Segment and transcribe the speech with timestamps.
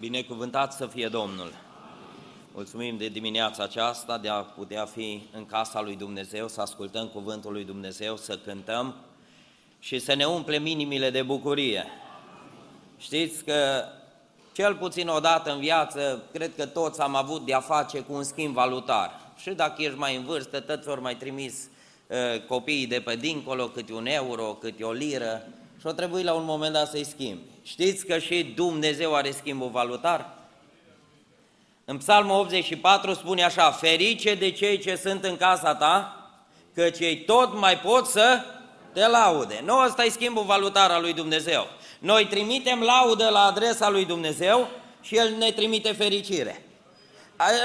[0.00, 1.52] Binecuvântat să fie Domnul!
[2.54, 7.52] Mulțumim de dimineața aceasta, de a putea fi în casa lui Dumnezeu, să ascultăm cuvântul
[7.52, 8.94] lui Dumnezeu, să cântăm
[9.78, 11.86] și să ne umplem inimile de bucurie.
[12.98, 13.84] Știți că
[14.52, 18.22] cel puțin o dată în viață, cred că toți am avut de-a face cu un
[18.22, 19.20] schimb valutar.
[19.36, 21.68] Și dacă ești mai în vârstă, toți ori mai trimis
[22.06, 25.46] uh, copiii de pe dincolo, câte un euro, câte o liră,
[25.80, 27.42] și o trebuie la un moment dat să-i schimbi.
[27.62, 30.38] Știți că și Dumnezeu are schimbul valutar?
[31.84, 36.14] În Psalmul 84 spune așa, ferice de cei ce sunt în casa ta,
[36.74, 38.44] că cei tot mai pot să
[38.92, 39.62] te laude.
[39.64, 41.66] Nu ăsta e schimbul valutar al lui Dumnezeu.
[41.98, 44.68] Noi trimitem laudă la adresa lui Dumnezeu
[45.02, 46.64] și El ne trimite fericire.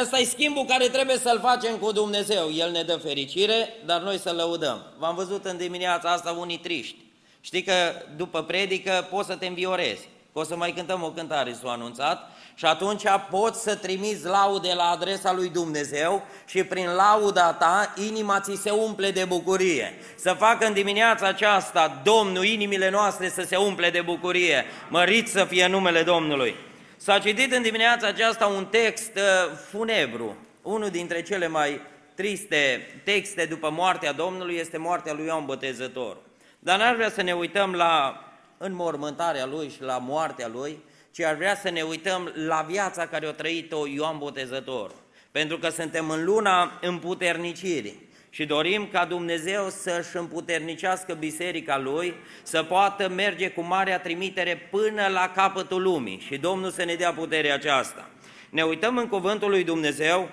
[0.01, 2.51] Asta e schimbul care trebuie să-l facem cu Dumnezeu.
[2.51, 4.85] El ne dă fericire, dar noi să lăudăm.
[4.97, 7.04] V-am văzut în dimineața asta unii triști.
[7.45, 7.73] Știi că
[8.15, 12.31] după predică poți să te înviorezi, că o să mai cântăm o cântare, s-o anunțat,
[12.55, 18.39] și atunci poți să trimiți laude la adresa lui Dumnezeu și prin lauda ta inima
[18.39, 19.93] ți se umple de bucurie.
[20.15, 24.65] Să facă în dimineața aceasta Domnul inimile noastre să se umple de bucurie.
[24.89, 26.55] Mărit să fie numele Domnului.
[26.97, 31.81] S-a citit în dimineața aceasta un text uh, funebru, unul dintre cele mai
[32.15, 36.23] triste texte după moartea Domnului este moartea lui Ioan Botezătorul.
[36.65, 38.23] Dar n-ar vrea să ne uităm la
[38.57, 43.25] înmormântarea lui și la moartea lui, ci ar vrea să ne uităm la viața care
[43.25, 44.91] a trăit-o Ioan Botezător.
[45.31, 52.13] Pentru că suntem în luna împuternicirii și dorim ca Dumnezeu să-și împuternicească biserica Lui,
[52.43, 57.13] să poată merge cu marea trimitere până la capătul lumii și Domnul să ne dea
[57.13, 58.09] puterea aceasta.
[58.49, 60.29] Ne uităm în cuvântul lui Dumnezeu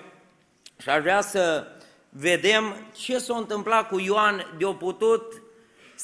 [0.81, 1.67] și ar vrea să
[2.09, 5.42] vedem ce s-a întâmplat cu Ioan de-o putut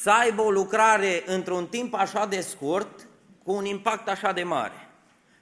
[0.01, 3.07] să aibă o lucrare într-un timp așa de scurt,
[3.43, 4.89] cu un impact așa de mare.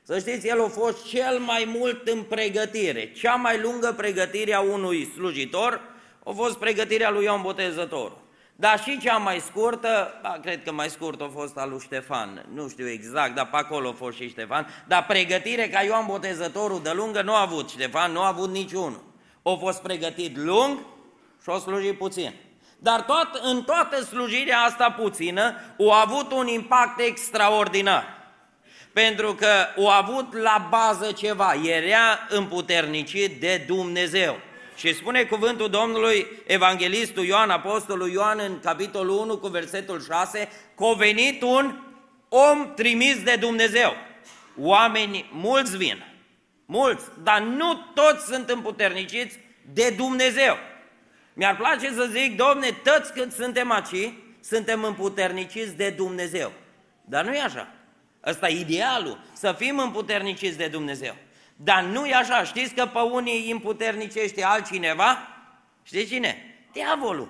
[0.04, 3.12] Să știți, el a fost cel mai mult în pregătire.
[3.12, 5.82] Cea mai lungă pregătire a unui slujitor
[6.26, 8.12] a fost pregătirea lui Ioan Botezător.
[8.56, 12.46] Dar și cea mai scurtă, da, cred că mai scurt a fost al lui Ștefan,
[12.54, 16.82] nu știu exact, dar pe acolo a fost și Ștefan, dar pregătire ca Ioan Botezătorul
[16.84, 19.04] de lungă nu a avut Ștefan, nu a avut niciunul.
[19.44, 20.78] A fost pregătit lung
[21.42, 22.34] și a slujit puțin.
[22.78, 28.16] Dar tot, în toată slujirea asta puțină, o avut un impact extraordinar.
[28.94, 34.40] Pentru că o avut la bază ceva, era împuternicit de Dumnezeu.
[34.76, 40.84] Și spune cuvântul Domnului Evanghelistul Ioan, Apostolul Ioan în capitolul 1 cu versetul 6, că
[40.86, 41.80] a venit un
[42.30, 43.94] om trimis de Dumnezeu.
[44.60, 46.06] Oameni mulți vin,
[46.66, 49.40] mulți, dar nu toți sunt împuterniciți
[49.74, 50.58] de Dumnezeu.
[51.38, 56.52] Mi-ar place să zic, domne, toți când suntem aici, suntem împuterniciți de Dumnezeu.
[57.06, 57.68] Dar nu e așa.
[58.26, 61.16] Ăsta e idealul, să fim împuterniciți de Dumnezeu.
[61.56, 62.44] Dar nu e așa.
[62.44, 65.28] Știți că pe unii îi împuternicește altcineva?
[65.84, 66.60] Știți cine?
[66.72, 67.30] Diavolul.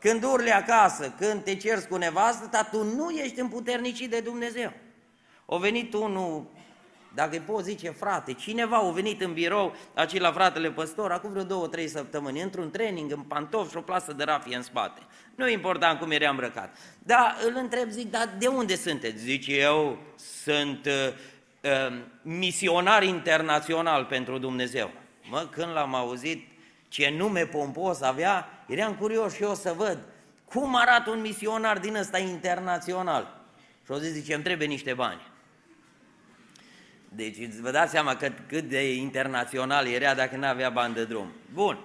[0.00, 4.72] Când urli acasă, când te ceri cu nevastă, dar tu nu ești împuternicit de Dumnezeu.
[5.46, 6.50] O venit unul
[7.14, 11.30] dacă îi poți zice frate, cineva a venit în birou, aici la fratele păstor, acum
[11.30, 15.00] vreo două, trei săptămâni, într-un training, în pantofi și o plasă de rafie în spate.
[15.34, 16.76] Nu e important cum era îmbrăcat.
[16.98, 19.18] Dar îl întreb, zic, dar de unde sunteți?
[19.18, 19.98] Zice, eu
[20.42, 20.92] sunt uh,
[21.70, 24.90] uh, misionar internațional pentru Dumnezeu.
[25.30, 26.46] Mă, când l-am auzit
[26.88, 29.98] ce nume pompos avea, eram curios și eu să văd
[30.44, 33.40] cum arată un misionar din ăsta internațional.
[33.84, 35.29] Și o zis, zice, îmi trebuie niște bani.
[37.12, 41.32] Deci vă dați seama cât, cât de internațional era dacă nu avea bani de drum.
[41.52, 41.78] Bun.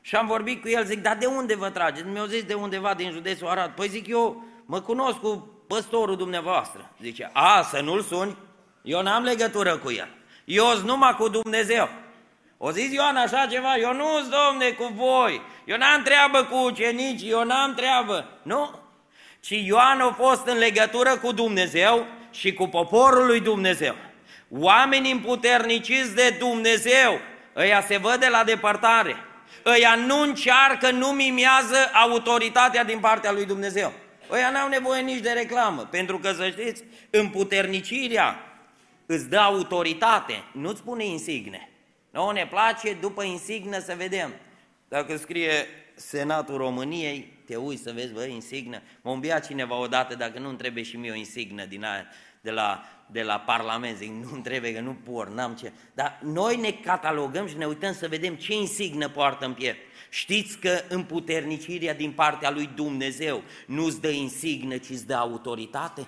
[0.00, 2.08] Și am vorbit cu el, zic, dar de unde vă trageți?
[2.08, 3.70] Mi-au zis de undeva din județul Arad.
[3.70, 6.90] Păi zic, eu mă cunosc cu păstorul dumneavoastră.
[7.00, 8.36] Zice, a, să nu-l suni?
[8.82, 10.08] Eu n-am legătură cu el.
[10.44, 11.88] Eu sunt numai cu Dumnezeu.
[12.56, 16.56] O zis Ioan așa ceva, eu nu sunt domne cu voi, eu n-am treabă cu
[16.56, 18.28] ucenici, eu n-am treabă.
[18.42, 18.70] Nu,
[19.40, 23.94] ci Ioan a fost în legătură cu Dumnezeu și cu poporul lui Dumnezeu.
[24.50, 27.20] Oamenii împuterniciți de Dumnezeu,
[27.56, 29.16] ăia se văd de la depărtare,
[29.66, 33.92] ăia nu încearcă, nu mimează autoritatea din partea lui Dumnezeu.
[34.30, 38.44] Ăia n-au nevoie nici de reclamă, pentru că, să știți, împuternicirea
[39.06, 41.68] îți dă autoritate, nu-ți spune insigne.
[42.10, 44.32] Nu ne place după insignă să vedem.
[44.88, 45.52] Dacă scrie
[45.94, 50.96] Senatul României, te uiți să vezi, bă, insignă, mă cineva odată dacă nu-mi trebuie și
[50.96, 52.06] mie o insignă din aia,
[52.40, 55.72] de la de la Parlament, zic, nu trebuie că nu por, n-am ce.
[55.94, 59.78] Dar noi ne catalogăm și ne uităm să vedem ce insignă poartă în piept.
[60.10, 66.06] Știți că împuternicirea din partea lui Dumnezeu nu-ți dă insignă, ci îți dă autoritate?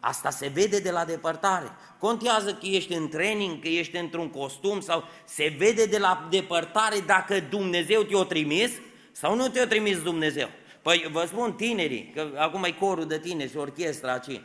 [0.00, 1.66] Asta se vede de la depărtare.
[1.98, 6.96] Contează că ești în training, că ești într-un costum sau se vede de la depărtare
[7.06, 8.70] dacă Dumnezeu te-a trimis
[9.12, 10.48] sau nu te-a trimis Dumnezeu.
[10.82, 14.40] Păi vă spun tinerii, că acum e corul de tine și orchestra aici.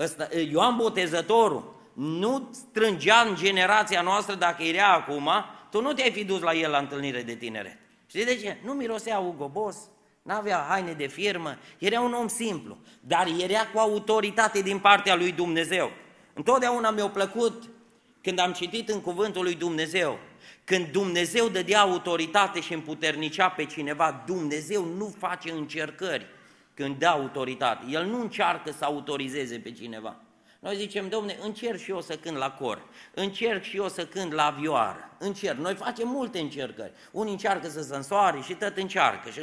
[0.00, 5.30] Ăsta, Ioan Botezătorul nu strângea în generația noastră dacă era acum,
[5.70, 7.78] tu nu te-ai fi dus la el la întâlnire de tineret.
[8.06, 8.56] Știi de ce?
[8.64, 9.78] Nu mirosea Ugo Boss,
[10.22, 15.32] n-avea haine de firmă, era un om simplu, dar era cu autoritate din partea lui
[15.32, 15.90] Dumnezeu.
[16.34, 17.62] Întotdeauna mi-a plăcut
[18.22, 20.18] când am citit în cuvântul lui Dumnezeu,
[20.64, 26.26] când Dumnezeu dădea autoritate și împuternicea pe cineva, Dumnezeu nu face încercări
[26.80, 27.84] când dă autoritate.
[27.88, 30.16] El nu încearcă să autorizeze pe cineva.
[30.58, 32.82] Noi zicem, domne, încerc și eu să cânt la cor,
[33.14, 35.58] încerc și eu să cânt la vioară, încerc.
[35.58, 36.92] Noi facem multe încercări.
[37.10, 39.30] Unii încearcă să se însoare și tot încearcă.
[39.30, 39.40] Și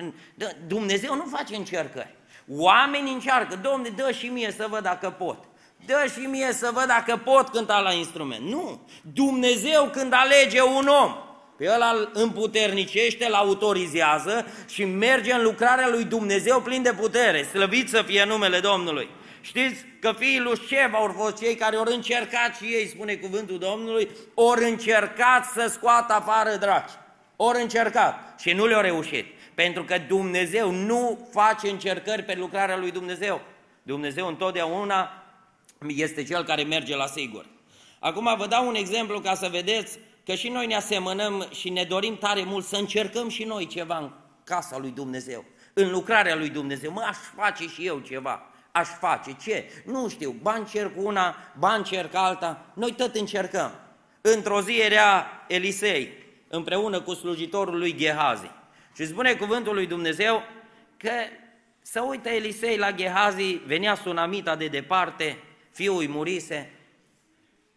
[0.67, 2.15] Dumnezeu nu face încercări.
[2.49, 5.43] Oamenii încearcă, domne, dă și mie să văd dacă pot.
[5.85, 8.41] Dă și mie să văd dacă pot cânta la instrument.
[8.41, 8.87] Nu!
[9.13, 11.15] Dumnezeu când alege un om,
[11.57, 17.43] pe ăla îl împuternicește, îl autorizează și merge în lucrarea lui Dumnezeu plin de putere.
[17.43, 19.09] Slăvit să fie numele Domnului.
[19.41, 23.57] Știți că fiii lui Șeva au fost cei care au încercat și ei, spune cuvântul
[23.57, 26.91] Domnului, ori încercat să scoată afară draci.
[27.35, 29.25] Ori încercat și nu le-au reușit.
[29.53, 33.41] Pentru că Dumnezeu nu face încercări pe lucrarea lui Dumnezeu.
[33.83, 35.23] Dumnezeu întotdeauna
[35.87, 37.45] este cel care merge la sigur.
[37.99, 41.83] Acum vă dau un exemplu ca să vedeți că și noi ne asemănăm și ne
[41.83, 44.11] dorim tare mult să încercăm și noi ceva în
[44.43, 46.91] casa lui Dumnezeu, în lucrarea lui Dumnezeu.
[46.91, 49.35] Mă, aș face și eu ceva aș face?
[49.41, 49.65] Ce?
[49.85, 53.79] Nu știu, ba încerc una, ba încerc alta, noi tot încercăm.
[54.21, 56.13] Într-o zi era Elisei
[56.47, 58.51] împreună cu slujitorul lui Gehazi.
[58.95, 60.43] Și spune cuvântul lui Dumnezeu
[60.97, 61.11] că
[61.81, 65.37] să uită Elisei la Gehazi, venea sunamita de departe,
[65.71, 66.71] fiul îi murise.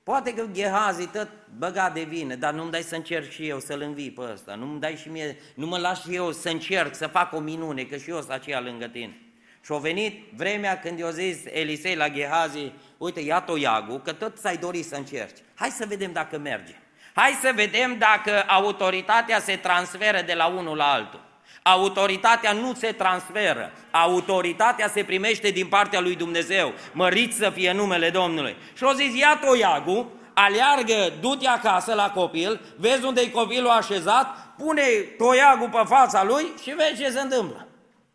[0.02, 3.80] Poate că Gehazi tot băga de vină, dar nu-mi dai să încerc și eu să-l
[3.80, 7.06] învii pe ăsta, nu-mi dai și mie, nu mă lași și eu să încerc, să
[7.06, 9.20] fac o minune, că și eu sunt aceea lângă tine.
[9.64, 14.38] Și a venit vremea când i-a zis Elisei la Gehazi, uite, ia toiagul, că tot
[14.38, 15.38] ți-ai dorit să încerci.
[15.54, 16.74] Hai să vedem dacă merge.
[17.14, 21.29] Hai să vedem dacă autoritatea se transferă de la unul la altul.
[21.62, 26.72] Autoritatea nu se transferă, autoritatea se primește din partea lui Dumnezeu.
[26.92, 28.56] Mărit să fie numele Domnului.
[28.76, 34.54] Și a zis, ia toiagul, aleargă, du-te acasă la copil, vezi unde e copilul așezat,
[34.58, 34.82] pune
[35.18, 37.66] toiagul pe fața lui și vezi ce se întâmplă.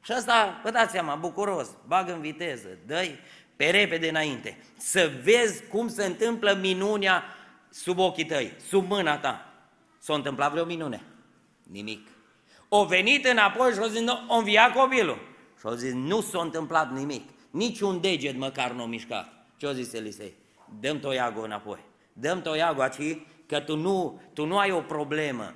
[0.04, 3.08] Și asta, vă dați seama, bucuros, bag în viteză, dă
[3.56, 7.24] pe repede înainte, să vezi cum se întâmplă minunea
[7.70, 9.54] sub ochii tăi, sub mâna ta.
[10.00, 11.02] S-a întâmplat vreo minune?
[11.72, 12.08] Nimic.
[12.78, 15.18] O venit înapoi și o zis, nu, o învia copilul.
[15.60, 19.46] Și o zis, nu s-a întâmplat nimic, nici un deget măcar nu a mișcat.
[19.58, 20.34] Ce-o zis Elisei?
[20.80, 21.80] Dăm toiagul înapoi,
[22.14, 25.54] dăm toiagul aici, că tu nu, tu nu ai o problemă,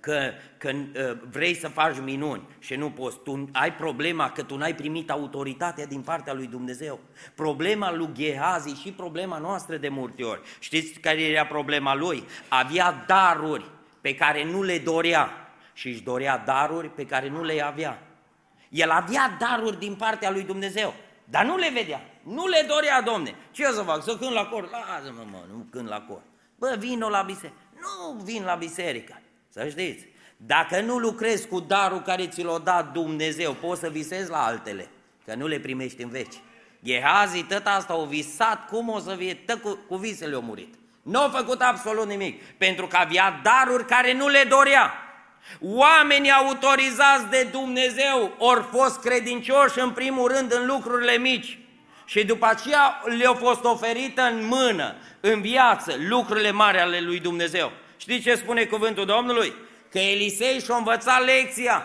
[0.00, 4.56] că, că uh, vrei să faci minuni și nu poți, tu ai problema că tu
[4.56, 7.00] n-ai primit autoritatea din partea lui Dumnezeu.
[7.34, 10.40] Problema lui Gehazi și problema noastră de multe ori.
[10.58, 12.24] Știți care era problema lui?
[12.48, 13.70] Avea daruri
[14.00, 15.45] pe care nu le dorea
[15.76, 18.02] și își dorea daruri pe care nu le avea.
[18.68, 20.94] El avea daruri din partea lui Dumnezeu,
[21.24, 23.34] dar nu le vedea, nu le dorea, domne.
[23.50, 24.02] Ce o să fac?
[24.02, 24.70] Să cânt la cor?
[24.70, 26.20] Lasă-mă, mă, nu cânt la cor.
[26.58, 27.58] Bă, vin la biserică.
[27.74, 29.20] Nu vin la biserică.
[29.48, 30.06] Să știți,
[30.36, 34.88] dacă nu lucrezi cu darul care ți l-a dat Dumnezeu, poți să visezi la altele,
[35.24, 36.34] că nu le primești în veci.
[36.84, 40.74] Gehazi tot asta au visat, cum o să fie, tot cu, cu visele au murit.
[41.02, 45.05] Nu au făcut absolut nimic, pentru că avea daruri care nu le dorea.
[45.60, 51.58] Oamenii autorizați de Dumnezeu ori fost credincioși în primul rând în lucrurile mici
[52.04, 57.72] și după aceea le-au fost oferită în mână, în viață, lucrurile mari ale lui Dumnezeu.
[57.96, 59.52] Știți ce spune cuvântul Domnului?
[59.90, 61.82] Că Elisei și-a învățat lecția.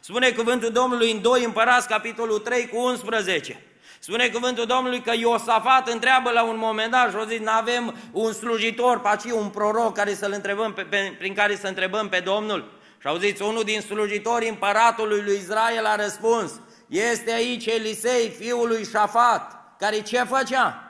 [0.00, 3.60] Spune cuvântul Domnului în 2 Împărați, capitolul 3 cu 11.
[3.98, 8.32] Spune cuvântul Domnului că Iosafat întreabă la un moment dat și o zis, avem un
[8.32, 12.80] slujitor, paci un proroc care să-l întrebăm pe, pe, prin care să întrebăm pe Domnul.
[13.02, 16.52] Și au zis, unul din slujitorii împăratului lui Israel a răspuns,
[16.88, 20.82] este aici Elisei, fiul lui Șafat, care ce făcea?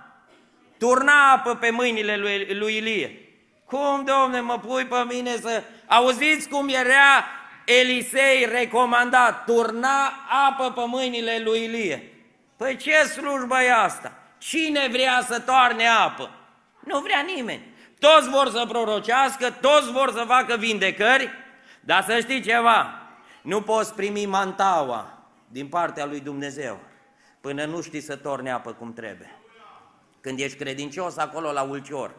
[0.79, 3.17] Turna apă pe mâinile lui, lui Ilie.
[3.65, 5.63] Cum, domne, mă pui pe mine să...
[5.87, 7.25] Auziți cum era
[7.65, 10.13] Elisei recomandat, turna
[10.49, 12.13] apă pe mâinile lui Ilie.
[12.57, 14.13] Păi ce slujbă e asta?
[14.39, 16.31] Cine vrea să toarne apă?
[16.85, 17.75] Nu vrea nimeni.
[17.99, 21.31] Toți vor să prorocească, toți vor să facă vindecări,
[21.85, 23.03] dar să știi ceva,
[23.43, 26.79] nu poți primi mantaua din partea lui Dumnezeu
[27.41, 29.31] până nu știi să torne apă cum trebuie.
[30.21, 32.15] Când ești credincios acolo la ulcior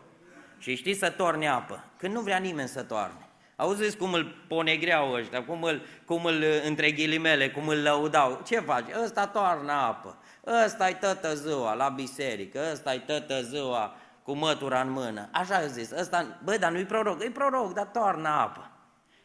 [0.58, 3.28] și știi să torni apă, când nu vrea nimeni să toarne.
[3.56, 8.42] Auziți cum îl ponegreau ăștia, cum îl, cum îl, între ghilimele, cum îl lăudau.
[8.46, 8.86] Ce faci?
[9.04, 10.18] Ăsta toarnă apă.
[10.66, 15.30] Ăsta e tătă ziua la biserică, ăsta e tătă ziua cu mătura în mână.
[15.32, 18.70] Așa a zis, ăsta, băi, dar nu-i proroc, e proroc, dar toarnă apă.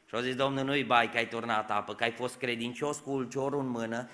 [0.08, 3.10] Și au zis, Domnul, nu-i bai că ai turnat apă, că ai fost credincios cu
[3.10, 4.10] ulciorul în mână,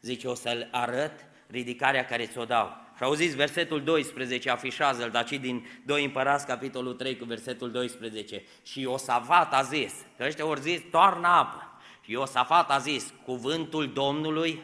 [0.00, 2.86] zice, o să-l arăt ridicarea care ți-o dau.
[2.96, 8.42] Și auziți versetul 12, afișează-l, dar din 2 Împărați, capitolul 3, cu versetul 12.
[8.62, 11.80] Și Iosafat a zis, că ăștia ori zis, toarnă apă.
[12.00, 14.62] Și Iosafat a zis, cuvântul Domnului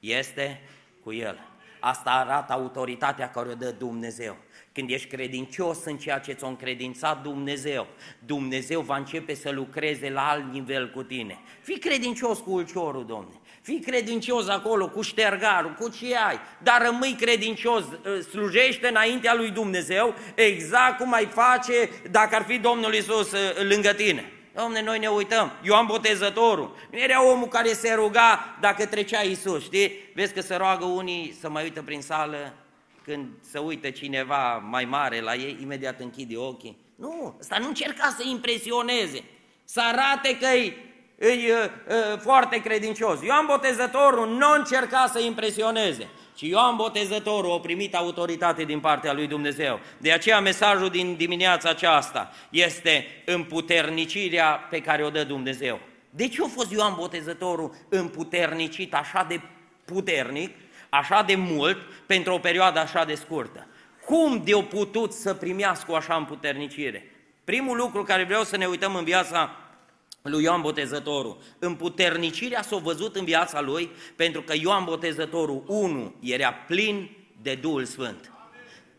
[0.00, 0.60] este
[1.02, 1.51] cu el.
[1.84, 4.36] Asta arată autoritatea care o dă Dumnezeu.
[4.72, 7.86] Când ești credincios în ceea ce ți-a încredințat Dumnezeu,
[8.26, 11.38] Dumnezeu va începe să lucreze la alt nivel cu tine.
[11.60, 13.40] Fii credincios cu ulciorul, Domne.
[13.62, 19.50] Fii credincios acolo cu ștergarul, cu ce ai, dar rămâi credincios, ă, slujește înaintea lui
[19.50, 24.32] Dumnezeu exact cum ai face dacă ar fi Domnul Isus ă, lângă tine.
[24.54, 25.52] Domne, noi ne uităm.
[25.62, 26.76] Ioan Botezătorul.
[26.90, 30.10] Nu era omul care se ruga dacă trecea Isus, știi?
[30.14, 32.54] Vezi că se roagă unii să mai uită prin sală,
[33.04, 36.78] când se uită cineva mai mare la ei, imediat închide ochii.
[36.96, 39.24] Nu, ăsta nu încerca să impresioneze,
[39.64, 40.76] să arate că e,
[41.18, 41.70] e, e
[42.20, 43.22] foarte credincios.
[43.22, 46.08] Ioan Botezătorul nu încerca să impresioneze,
[46.42, 49.80] ci Ioan Botezătorul a primit autoritate din partea lui Dumnezeu.
[49.98, 55.80] De aceea mesajul din dimineața aceasta este împuternicirea pe care o dă Dumnezeu.
[56.10, 59.40] De ce a fost Ioan Botezătorul împuternicit așa de
[59.84, 60.50] puternic?
[60.88, 63.66] așa de mult pentru o perioadă așa de scurtă.
[64.04, 67.10] Cum de-o putut să primească o așa împuternicire?
[67.44, 69.56] Primul lucru care vreau să ne uităm în viața
[70.22, 76.52] lui Ioan Botezătorul, împuternicirea s-a văzut în viața lui pentru că Ioan Botezătorul, unu, era
[76.52, 77.10] plin
[77.42, 78.32] de Duhul Sfânt.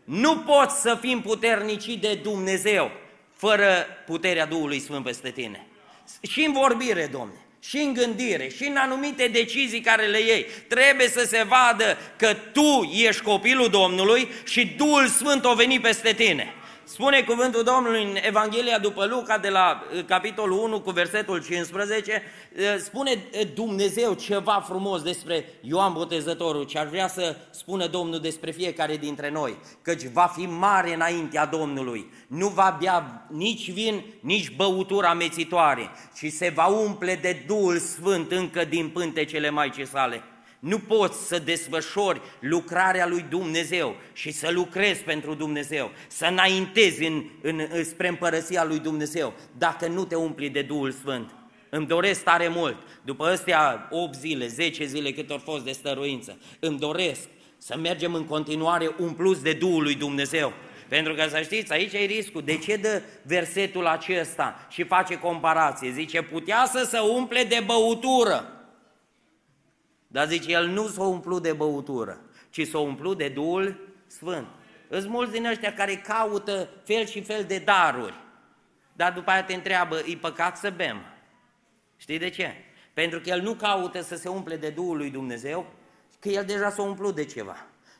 [0.04, 2.90] Nu poți să fii puternicit de Dumnezeu
[3.36, 5.66] fără puterea Duhului Sfânt peste tine.
[6.22, 10.46] Și în vorbire, Domne și în gândire, și în anumite decizii care le iei.
[10.68, 16.12] Trebuie să se vadă că tu ești copilul Domnului și Duhul Sfânt a venit peste
[16.12, 16.54] tine.
[16.94, 22.22] Spune cuvântul Domnului în Evanghelia după Luca de la uh, capitolul 1 cu versetul 15,
[22.56, 28.20] uh, spune uh, Dumnezeu ceva frumos despre Ioan Botezătorul, ce ar vrea să spună Domnul
[28.20, 34.04] despre fiecare dintre noi, căci va fi mare înaintea Domnului, nu va bea nici vin,
[34.20, 40.22] nici băutură amețitoare, ci se va umple de Duhul Sfânt încă din pântecele Maicii sale.
[40.64, 47.24] Nu poți să desfășori lucrarea lui Dumnezeu și să lucrezi pentru Dumnezeu, să înaintezi în,
[47.42, 51.34] în, spre împărăția lui Dumnezeu, dacă nu te umpli de Duhul Sfânt.
[51.68, 56.38] Îmi doresc tare mult, după astea 8 zile, 10 zile cât au fost de stăruință,
[56.58, 57.28] îmi doresc
[57.58, 60.52] să mergem în continuare umpluți de Duhul lui Dumnezeu.
[60.88, 62.42] Pentru că să știți, aici e riscul.
[62.42, 65.90] De ce dă versetul acesta și face comparație?
[65.90, 68.53] Zice, putea să se umple de băutură.
[70.14, 74.46] Dar zice, el nu s-a umplut de băutură, ci s-a umplut de Duhul Sfânt.
[74.88, 78.14] Îți mulți din ăștia care caută fel și fel de daruri,
[78.92, 80.96] dar după aia te întreabă, e păcat să bem?
[81.96, 82.54] Știi de ce?
[82.92, 85.66] Pentru că el nu caută să se umple de Duhul lui Dumnezeu,
[86.18, 87.56] că el deja s-a umplut de ceva.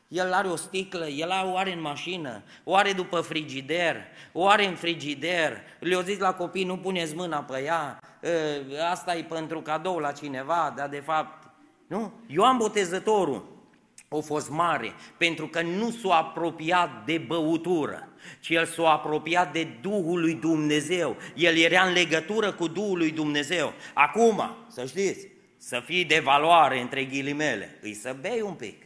[0.07, 3.95] El are o sticlă, el o are în mașină, o are după frigider,
[4.31, 9.15] o are în frigider, le-o zis la copii, nu puneți mâna pe ea, ă, asta
[9.15, 11.44] e pentru cadou la cineva, dar de fapt
[11.87, 12.13] nu?
[12.27, 13.53] Ioan Botezătorul
[14.09, 18.07] a fost mare pentru că nu s-a apropiat de băutură,
[18.39, 21.15] ci el s-a apropiat de Duhul lui Dumnezeu.
[21.35, 23.73] El era în legătură cu Duhul lui Dumnezeu.
[23.93, 25.27] Acum, să știți,
[25.57, 28.83] să fii de valoare între ghilimele, îi să bei un pic,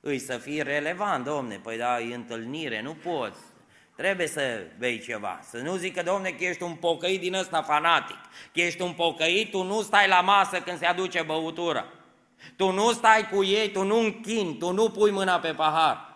[0.00, 3.40] îi să fii relevant, domne, păi da, e întâlnire, nu poți,
[3.96, 5.40] trebuie să bei ceva.
[5.50, 8.18] Să nu zică, domne, că ești un pocăit din ăsta fanatic,
[8.52, 11.84] că ești un pocăit, tu nu stai la masă când se aduce băutura.
[12.56, 16.08] Tu nu stai cu ei, tu nu închini, tu nu pui mâna pe pahar.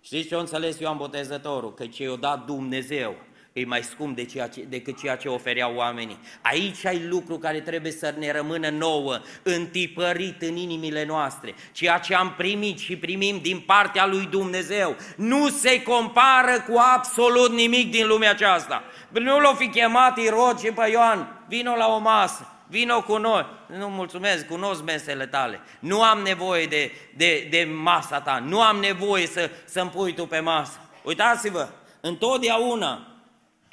[0.00, 1.74] Știți ce a înțeles Ioan Botezătorul?
[1.74, 3.14] Că ce i-a dat Dumnezeu
[3.52, 6.18] e mai scump de ceea ce, decât ceea ce ofereau oamenii.
[6.42, 11.54] Aici ai lucru care trebuie să ne rămână nouă, întipărit în inimile noastre.
[11.72, 17.50] Ceea ce am primit și primim din partea lui Dumnezeu nu se compară cu absolut
[17.50, 18.82] nimic din lumea aceasta.
[19.10, 23.46] Nu l-o fi chemat Irod și pe Ioan, vino la o masă vino cu noi.
[23.66, 25.60] Nu mulțumesc, cunosc mesele tale.
[25.80, 30.26] Nu am nevoie de, de, de masa ta, nu am nevoie să, să-mi pui tu
[30.26, 30.80] pe masă.
[31.02, 31.68] Uitați-vă,
[32.00, 33.06] întotdeauna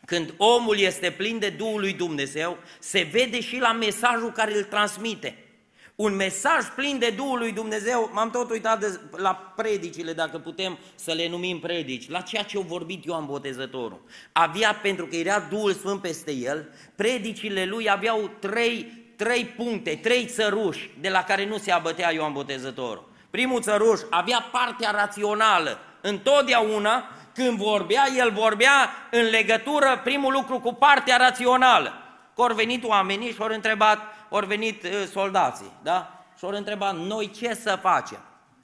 [0.05, 4.63] când omul este plin de Duhul lui Dumnezeu, se vede și la mesajul care îl
[4.63, 5.48] transmite.
[5.99, 10.77] Un mesaj plin de Duhul lui Dumnezeu, m-am tot uitat de, la predicile, dacă putem
[10.95, 14.01] să le numim predici, la ceea ce a vorbit Ioan Botezătorul.
[14.31, 20.25] Avea, pentru că era Duhul Sfânt peste el, predicile lui aveau trei, trei puncte, trei
[20.25, 23.09] țăruși de la care nu se abătea Ioan Botezătorul.
[23.29, 25.79] Primul țăruș avea partea rațională.
[26.01, 27.03] Întotdeauna
[27.33, 31.93] când vorbea, el vorbea în legătură, primul lucru, cu partea rațională.
[32.35, 33.99] Că au venit oamenii și au întrebat,
[34.29, 36.23] au venit uh, soldații, da?
[36.37, 38.19] Și au întrebat, noi ce să facem?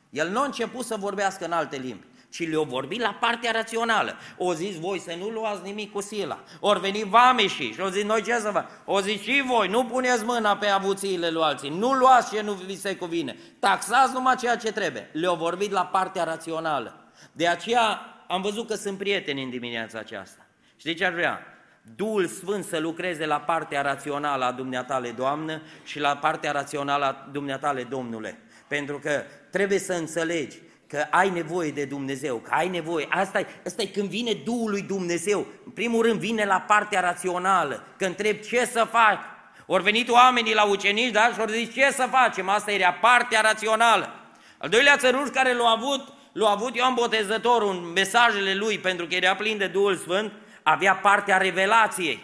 [0.10, 4.16] El nu a început să vorbească în alte limbi, ci le-au vorbit la partea rațională.
[4.38, 6.40] O zis, voi să nu luați nimic cu sila.
[6.60, 8.70] Ori venit vameșii și au zis, noi ce să facem?
[8.86, 12.52] O zis și voi, nu puneți mâna pe avuțiile lui alții, nu luați ce nu
[12.52, 15.10] vi se cuvine, taxați numai ceea ce trebuie.
[15.14, 17.00] Le-au vorbit la partea rațională.
[17.32, 20.46] De aceea am văzut că sunt prieteni în dimineața aceasta.
[20.76, 21.55] Știi ce ar vrea?
[21.96, 27.30] Duhul Sfânt să lucreze la partea rațională a dumneatale, Doamnă, și la partea rațională a
[27.32, 28.40] dumneatale, Domnule.
[28.68, 33.08] Pentru că trebuie să înțelegi că ai nevoie de Dumnezeu, că ai nevoie.
[33.10, 35.46] Asta e, asta e când vine Duhul lui Dumnezeu.
[35.66, 39.20] În primul rând vine la partea rațională, că întreb ce să fac.
[39.66, 41.30] Ori venit oamenii la ucenici, da?
[41.34, 44.10] Și ori zis ce să facem, asta era partea rațională.
[44.58, 49.16] Al doilea țăruș care l-a avut, l-a avut Ioan Botezătorul în mesajele lui, pentru că
[49.16, 50.32] era plin de Duhul Sfânt,
[50.68, 52.24] avea partea revelației.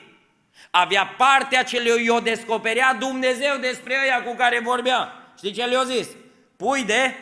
[0.72, 5.14] Avea partea ce le-o descoperea Dumnezeu despre ăia cu care vorbea.
[5.38, 6.08] Știi ce le-a zis?
[6.58, 7.16] Pui de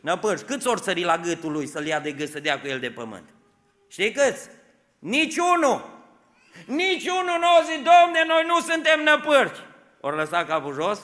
[0.00, 0.44] năpârși.
[0.44, 2.90] Câți ori sări la gâtul lui să-l ia de gât să dea cu el de
[2.90, 3.28] pământ?
[3.88, 4.48] Știi câți?
[4.98, 6.04] Niciunul.
[6.66, 9.60] Niciunul nu a zis, Domne, noi nu suntem năpârși.
[10.00, 10.98] Ori lăsat capul jos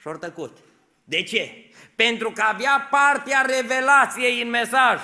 [0.00, 0.56] și ori tăcut.
[1.04, 1.70] De ce?
[1.96, 5.00] Pentru că avea partea revelației în mesaj.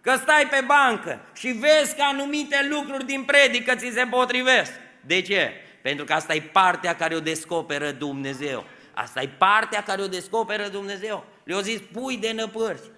[0.00, 4.72] Că stai pe bancă și vezi că anumite lucruri din predică ți se potrivesc.
[5.06, 5.52] De ce?
[5.82, 8.64] Pentru că asta e partea care o descoperă Dumnezeu.
[8.94, 11.24] Asta e partea care o descoperă Dumnezeu.
[11.44, 12.90] Le-au zis pui de năpârți.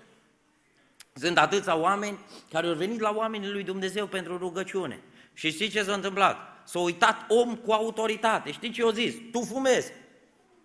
[1.15, 2.19] Sunt atâția oameni
[2.53, 5.01] care au venit la oamenii lui Dumnezeu pentru rugăciune.
[5.35, 6.37] Și știți ce s-a întâmplat?
[6.65, 8.53] S-a uitat om cu autoritate.
[8.53, 9.15] Știți ce au zis?
[9.33, 9.93] Tu fumezi.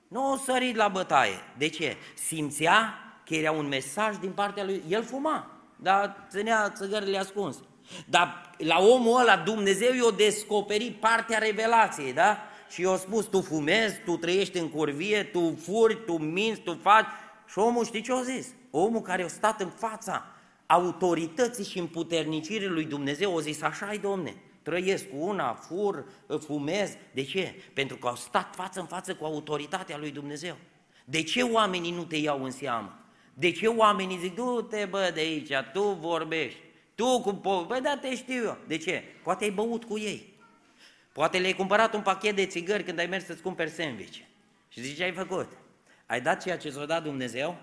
[0.07, 1.39] Nu o sărit la bătaie.
[1.57, 1.97] De ce?
[2.13, 4.83] Simțea că era un mesaj din partea lui.
[4.87, 7.59] El fuma, dar ținea țăgările ascunse.
[8.05, 12.37] Dar la omul ăla Dumnezeu i-a descoperit partea revelației, da?
[12.69, 17.05] Și i-a spus, tu fumezi, tu trăiești în curvie, tu furi, tu minți, tu faci.
[17.47, 18.47] Și omul știi ce a zis?
[18.71, 20.25] Omul care a stat în fața
[20.65, 26.05] autorității și împuternicirii lui Dumnezeu a zis, așa ai domne, trăiesc cu una, fur,
[26.39, 26.97] fumez.
[27.13, 27.55] De ce?
[27.73, 30.57] Pentru că au stat față în față cu autoritatea lui Dumnezeu.
[31.05, 32.99] De ce oamenii nu te iau în seamă?
[33.39, 36.59] De ce oamenii zic, du-te bă de aici, tu vorbești,
[36.95, 38.57] tu cu po- Băi, da, te știu eu.
[38.67, 39.03] De ce?
[39.23, 40.33] Poate ai băut cu ei.
[41.11, 44.17] Poate le-ai cumpărat un pachet de țigări când ai mers să-ți cumperi sandwich.
[44.69, 45.47] Și zici ce ai făcut?
[46.05, 47.57] Ai dat ceea ce ți-a dat Dumnezeu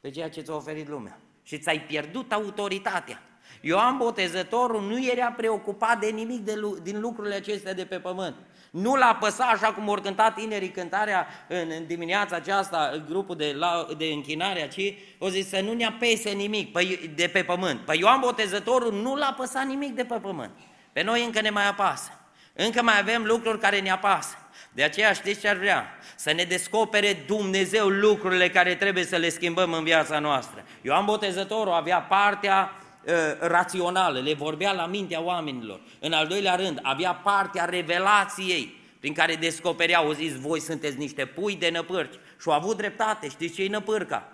[0.00, 1.18] pe ceea ce ți-a oferit lumea.
[1.42, 3.22] Și ți-ai pierdut autoritatea.
[3.60, 8.36] Ioan Botezătorul nu era preocupat de nimic de, din lucrurile acestea de pe pământ.
[8.70, 13.54] Nu l-a păsat așa cum au cântat tinerii cântarea în, în dimineața aceasta, grupul de,
[13.56, 17.80] la, de închinare, ci o zis să nu ne apese nimic păi, de pe pământ.
[17.80, 20.50] Păi Ioan Botezătorul nu l-a păsat nimic de pe pământ.
[20.92, 22.10] Pe noi încă ne mai apasă.
[22.52, 24.36] Încă mai avem lucruri care ne apasă.
[24.72, 25.86] De aceea știți ce ar vrea?
[26.16, 30.64] Să ne descopere Dumnezeu lucrurile care trebuie să le schimbăm în viața noastră.
[30.82, 32.72] Ioan Botezătorul avea partea
[33.06, 35.80] uh, rațională, le vorbea la mintea oamenilor.
[36.00, 41.24] În al doilea rând, avea partea revelației prin care descoperea, au zis, voi sunteți niște
[41.24, 42.14] pui de năpârci.
[42.14, 44.32] Și au avut dreptate, știți ce e năpârca?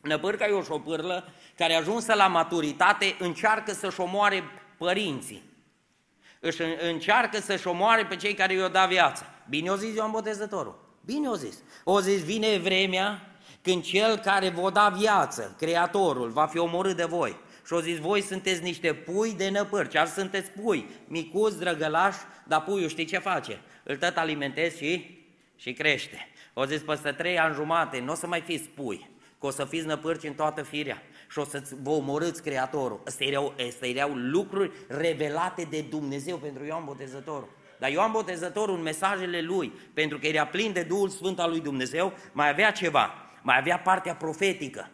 [0.00, 4.44] Năpârca e o șopârlă care ajunsă la maturitate încearcă să-și omoare
[4.78, 5.50] părinții
[6.40, 9.24] își încearcă să-și omoare pe cei care i-au dat viață.
[9.48, 10.78] Bine o zis Ioan Botezătorul.
[11.04, 11.54] Bine o zis.
[11.84, 17.04] O zis, vine vremea când cel care vă da viață, Creatorul, va fi omorât de
[17.04, 17.36] voi.
[17.70, 22.62] Și o zis, voi sunteți niște pui de năpârci, azi sunteți pui, micuți, drăgălași, dar
[22.62, 23.60] puiul știi ce face?
[23.82, 25.24] Îl tot alimentezi și,
[25.56, 26.28] și crește.
[26.54, 29.64] O zis, peste trei ani jumate, nu o să mai fiți pui, că o să
[29.64, 33.00] fiți năpârci în toată firea și o să vă omorâți Creatorul.
[33.06, 37.48] Astea erau, astea erau lucruri revelate de Dumnezeu pentru Ioan Botezătorul.
[37.78, 41.60] Dar Ioan Botezătorul, în mesajele lui, pentru că era plin de Duhul Sfânt al lui
[41.60, 44.90] Dumnezeu, mai avea ceva, mai avea partea profetică,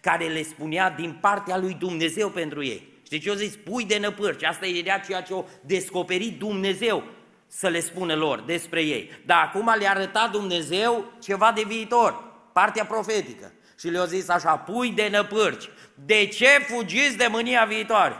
[0.00, 2.94] care le spunea din partea lui Dumnezeu pentru ei.
[3.02, 3.56] Știi ce o zis?
[3.56, 4.44] Pui de năpârci.
[4.44, 7.04] Asta era ceea ce o descoperit Dumnezeu
[7.46, 9.10] să le spună lor despre ei.
[9.26, 13.52] Dar acum le-a arătat Dumnezeu ceva de viitor, partea profetică.
[13.78, 18.14] Și le-a zis așa, pui de năpârci, de ce fugiți de mânia viitoare?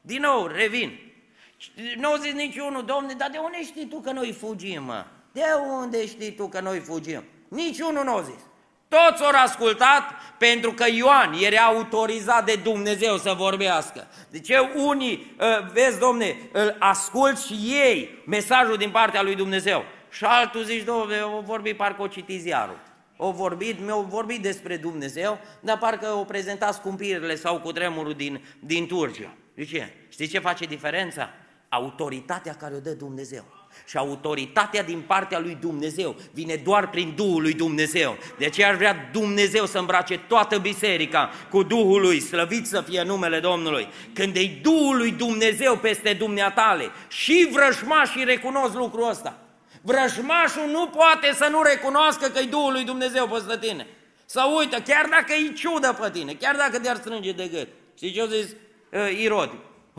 [0.00, 0.98] Din nou, revin.
[1.96, 5.04] Nu zis niciunul, domne, dar de unde știi tu că noi fugim, mă?
[5.32, 5.42] De
[5.80, 7.24] unde știi tu că noi fugim?
[7.48, 8.47] Niciunul nu a zis.
[8.88, 10.02] Toți au ascultat
[10.38, 14.06] pentru că Ioan era autorizat de Dumnezeu să vorbească.
[14.30, 19.84] De ce unii, ă, vezi, domne, îl ascult și ei mesajul din partea lui Dumnezeu.
[20.10, 22.78] Și altul zici, domne, o vorbi parcă o citi ziarul.
[23.16, 28.40] O vorbit, mi-au vorbit despre Dumnezeu, dar parcă o prezentat scumpirile sau cu tremurul din,
[28.60, 29.34] din Turcia.
[29.54, 29.92] De ce?
[30.08, 31.30] Știți ce face diferența?
[31.68, 33.57] Autoritatea care o dă Dumnezeu.
[33.86, 38.16] Și autoritatea din partea lui Dumnezeu vine doar prin Duhul lui Dumnezeu.
[38.38, 43.02] De aceea ar vrea Dumnezeu să îmbrace toată biserica cu Duhul lui, slăvit să fie
[43.02, 43.88] numele Domnului.
[44.12, 49.38] Când e Duhul lui Dumnezeu peste dumneatale și vrăjmașii recunosc lucrul ăsta.
[49.82, 53.86] Vrăjmașul nu poate să nu recunoască că e Duhul lui Dumnezeu peste tine.
[54.24, 57.68] Să uită, chiar dacă e ciudă pe tine, chiar dacă te-ar strânge de gât.
[57.96, 58.46] Știi ce a zis
[58.92, 59.50] uh, Irod?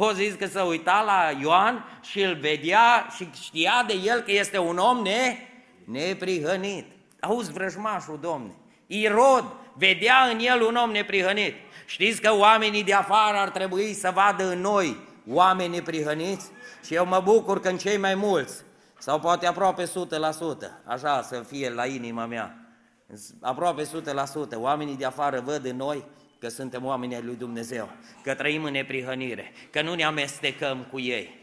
[0.02, 4.32] O zis că se uita la Ioan și îl vedea și știa de el că
[4.32, 5.38] este un om ne,
[5.84, 6.86] neprihănit.
[7.20, 8.56] Auzi vrăjmașul, domne,
[8.88, 11.54] Irod vedea în el un om neprihănit.
[11.86, 16.50] Știți că oamenii de afară ar trebui să vadă în noi oameni neprihăniți?
[16.86, 18.64] Și eu mă bucur că în cei mai mulți,
[18.98, 19.88] sau poate aproape 100%,
[20.86, 22.56] așa să fie la inima mea,
[23.42, 23.88] aproape 100%,
[24.56, 26.06] oamenii de afară văd în noi
[26.39, 27.89] că suntem oameni ai lui Dumnezeu,
[28.23, 31.38] că trăim în neprihănire, că nu ne amestecăm cu ei.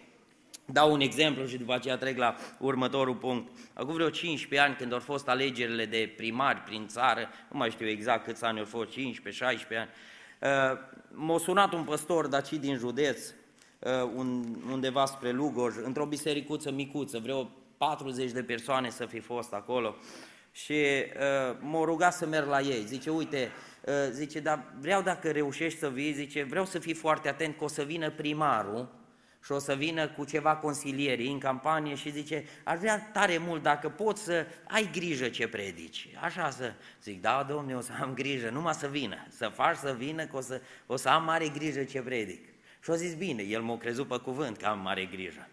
[0.64, 3.52] Dau un exemplu și după aceea trec la următorul punct.
[3.72, 7.88] Acum vreo 15 ani, când au fost alegerile de primari prin țară, nu mai știu
[7.88, 8.94] exact câți ani au fost, 15-16
[9.70, 9.88] ani,
[10.40, 10.78] uh,
[11.10, 13.28] m-a sunat un păstor daci din județ,
[13.78, 14.10] uh,
[14.70, 19.94] undeva spre Lugoj, într-o bisericuță micuță, vreo 40 de persoane să fi fost acolo
[20.52, 22.84] și uh, m-a rugat să merg la ei.
[22.86, 23.75] Zice, uite, uh,
[24.10, 27.68] zice, dar vreau dacă reușești să vii, zice, vreau să fii foarte atent că o
[27.68, 28.88] să vină primarul
[29.44, 33.62] și o să vină cu ceva consilieri în campanie și zice, aș vrea tare mult
[33.62, 36.08] dacă poți să ai grijă ce predici.
[36.20, 36.72] Așa să
[37.02, 40.36] zic, da, domne, o să am grijă, numai să vină, să faci să vină, că
[40.36, 42.48] o să, o să am mare grijă ce predic.
[42.82, 45.48] Și au zis, bine, el m-a crezut pe cuvânt că am mare grijă.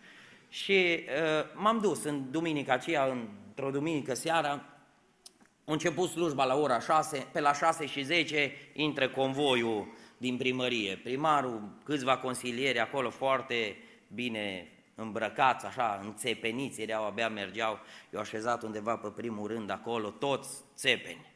[0.49, 4.72] Și uh, m-am dus în duminica aceea, într-o duminică seara,
[5.65, 10.95] a început slujba la ora 6, pe la 6 și 10 intră convoiul din primărie.
[10.95, 18.97] Primarul, câțiva consilieri acolo foarte bine îmbrăcați, așa, înțepeniți, erau, abia mergeau, eu așezat undeva
[18.97, 21.31] pe primul rând acolo, toți țepeni.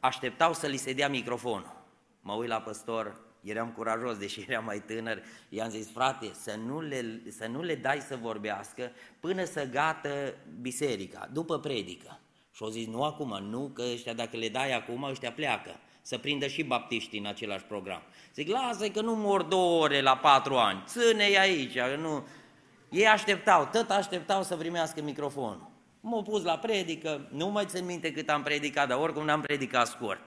[0.00, 1.76] Așteptau să li se dea microfonul.
[2.20, 6.80] Mă uit la păstor, eram curajos, deși eram mai tânăr, i-am zis, frate, să nu,
[6.80, 12.20] le, să nu le dai să vorbească până să gată biserica, după predică.
[12.58, 15.70] Și au zis, nu acum, nu, că ăștia dacă le dai acum, ăștia pleacă.
[16.02, 18.02] Să prindă și baptiștii în același program.
[18.34, 22.26] Zic, lasă că nu mor două ore la patru ani, ține-i aici, nu...
[22.90, 25.70] Ei așteptau, tot așteptau să primească microfonul.
[26.00, 29.86] M-au pus la predică, nu mai țin minte cât am predicat, dar oricum n-am predicat
[29.86, 30.20] scurt.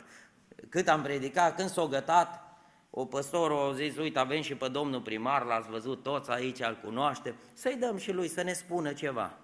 [0.70, 2.44] Cât am predicat, când s-o gătat,
[2.90, 6.78] o păstor a zis, uite, avem și pe domnul primar, l-ați văzut toți aici, îl
[6.84, 9.41] cunoaște, să-i dăm și lui să ne spună ceva.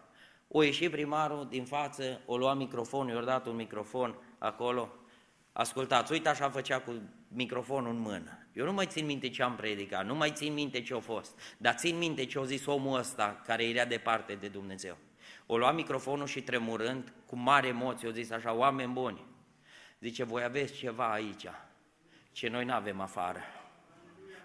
[0.48, 4.90] O ieși primarul din față, o lua microfonul, i-a dat un microfon acolo.
[5.52, 8.48] Ascultați, uite așa făcea cu microfonul în mână.
[8.54, 11.40] Eu nu mai țin minte ce am predicat, nu mai țin minte ce a fost,
[11.58, 14.98] dar țin minte ce a zis omul ăsta care era departe de Dumnezeu.
[15.46, 19.26] O lua microfonul și tremurând, cu mare emoție, o zis așa, oameni buni,
[20.00, 21.46] zice, voi aveți ceva aici,
[22.32, 23.40] ce noi nu avem afară.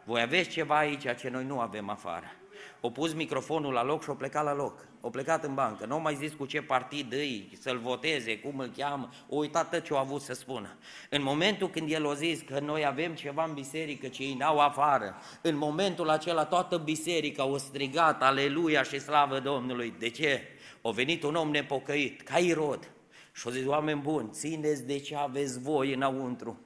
[0.04, 2.41] Voi aveți ceva aici ce noi nu avem afară.
[2.84, 4.86] O pus microfonul la loc și o plecat la loc.
[5.00, 5.86] O plecat în bancă.
[5.86, 9.10] Nu mai zis cu ce partid îi, să-l voteze, cum îl cheamă.
[9.28, 10.76] O uitat tot ce a avut să spună.
[11.10, 14.58] În momentul când el a zis că noi avem ceva în biserică ce ei n-au
[14.58, 19.94] afară, în momentul acela toată biserica o strigat, aleluia și slavă Domnului.
[19.98, 20.42] De ce?
[20.82, 22.90] A venit un om nepocăit, ca Irod.
[23.32, 26.60] Și a zis, oameni buni, țineți de ce aveți voi înăuntru,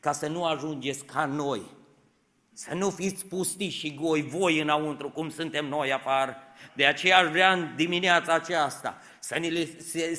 [0.00, 1.78] ca să nu ajungeți ca noi
[2.66, 6.36] să nu fiți pustiți și goi voi înăuntru, cum suntem noi afară.
[6.72, 9.68] De aceea aș vrea în dimineața aceasta să ni,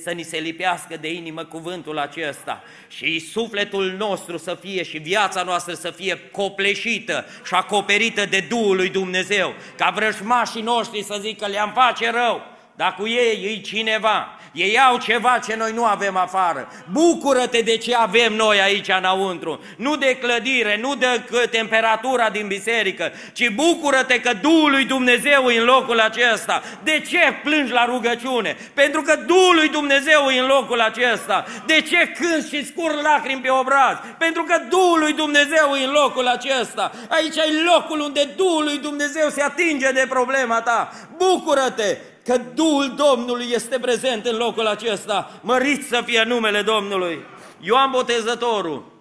[0.03, 5.43] să ni se lipească de inimă cuvântul acesta și sufletul nostru să fie și viața
[5.43, 11.47] noastră să fie copleșită și acoperită de Duhul lui Dumnezeu, ca vrăjmașii noștri să zică
[11.47, 16.17] le-am face rău, dar cu ei e cineva ei au ceva ce noi nu avem
[16.17, 16.67] afară.
[16.91, 19.63] Bucură-te de ce avem noi aici înăuntru.
[19.77, 25.59] Nu de clădire, nu de temperatura din biserică, ci bucură-te că Duhul lui Dumnezeu e
[25.59, 26.61] în locul acesta.
[26.83, 28.57] De ce plângi la rugăciune?
[28.73, 31.45] Pentru că Duhul lui Dumnezeu e în locul acesta.
[31.65, 33.97] De ce cânti și scur lacrimi pe obraz?
[34.17, 36.91] Pentru că Duhul lui Dumnezeu e în locul acesta.
[37.09, 40.91] Aici e locul unde Duhul lui Dumnezeu se atinge de problema ta.
[41.17, 45.39] Bucură-te că Duhul Domnului este prezent în locul acesta.
[45.43, 47.19] Măriți să fie numele Domnului.
[47.59, 48.91] Ioan Botezătorul,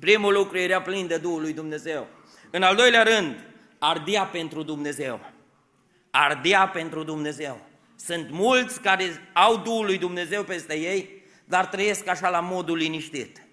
[0.00, 2.06] primul lucru era plin de Duhul lui Dumnezeu.
[2.50, 3.34] În al doilea rând,
[3.78, 5.20] ardea pentru Dumnezeu.
[6.10, 7.60] Ardea pentru Dumnezeu.
[7.96, 13.46] Sunt mulți care au Duhul lui Dumnezeu peste ei, dar trăiesc așa la modul liniștit.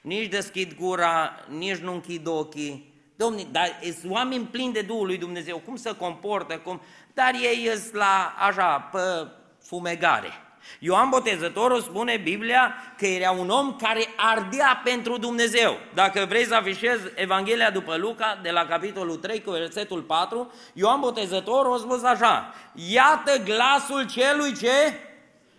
[0.00, 2.92] Nici deschid gura, nici nu închid ochii.
[3.16, 6.80] Domnule, dar sunt oameni plini de Duhul lui Dumnezeu, cum să comportă, cum...
[7.14, 9.28] dar ei sunt la, așa, pe
[9.62, 10.32] fumegare.
[10.78, 15.78] Ioan Botezătorul spune Biblia că era un om care ardea pentru Dumnezeu.
[15.94, 21.00] Dacă vrei să afișez Evanghelia după Luca, de la capitolul 3 cu versetul 4, Ioan
[21.00, 24.98] Botezătorul a spus așa, iată glasul celui ce,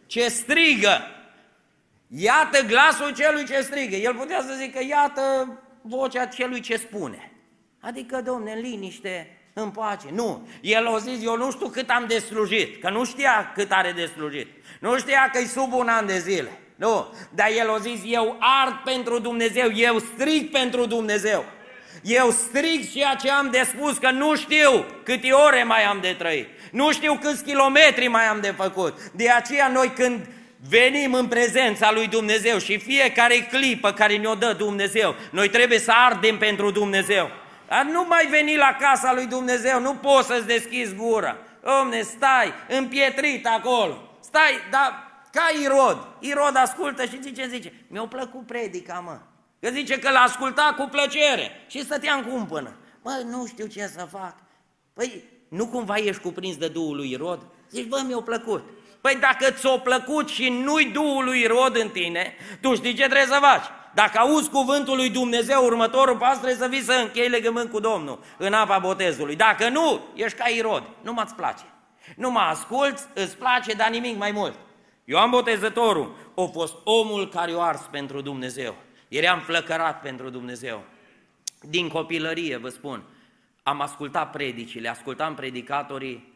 [0.05, 1.01] ce strigă.
[2.07, 3.95] Iată glasul celui ce strigă.
[3.95, 7.31] El putea să zică, iată vocea celui ce spune.
[7.81, 10.05] Adică, domne, în liniște, în pace.
[10.11, 10.47] Nu.
[10.61, 13.91] El a zis, eu nu știu cât am de slujit, că nu știa cât are
[13.91, 14.47] de slujit.
[14.79, 16.59] Nu știa că e sub un an de zile.
[16.75, 17.13] Nu.
[17.29, 21.45] Dar el a zis, eu ard pentru Dumnezeu, eu strig pentru Dumnezeu.
[22.01, 26.15] Eu strig ceea ce am de spus, că nu știu câte ore mai am de
[26.17, 26.47] trăit.
[26.71, 28.97] Nu știu câți kilometri mai am de făcut.
[29.11, 30.25] De aceea noi când
[30.69, 35.91] venim în prezența lui Dumnezeu și fiecare clipă care ne-o dă Dumnezeu, noi trebuie să
[35.95, 37.29] ardem pentru Dumnezeu.
[37.67, 41.37] Dar nu mai veni la casa lui Dumnezeu, nu poți să-ți deschizi gura.
[41.81, 44.09] Omne, stai împietrit acolo.
[44.19, 46.07] Stai, dar ca Irod.
[46.19, 49.19] Irod ascultă și zice, zice, mi-a plăcut predica, mă.
[49.59, 52.75] Că zice că l-a ascultat cu plăcere și stătea în cumpănă.
[53.01, 54.35] Mă, nu știu ce să fac.
[54.93, 57.39] Păi, nu cumva ești cuprins de Duhul lui Irod?
[57.69, 58.63] Zici, bă, mi-a plăcut.
[59.01, 63.25] Păi dacă ți-a plăcut și nu-i Duhul lui Irod în tine, tu știi ce trebuie
[63.25, 63.65] să faci?
[63.95, 68.19] Dacă auzi cuvântul lui Dumnezeu, următorul pas trebuie să vii să închei legământ cu Domnul
[68.37, 69.35] în apa botezului.
[69.35, 71.63] Dacă nu, ești ca Irod, nu mă-ți place.
[72.15, 74.59] Nu mă asculți, îți place, dar nimic mai mult.
[75.05, 78.75] Ioan Botezătorul a fost omul care o ars pentru Dumnezeu.
[79.07, 80.83] Era înflăcărat pentru Dumnezeu.
[81.61, 83.03] Din copilărie, vă spun,
[83.63, 86.33] am ascultat predicile, ascultam predicatorii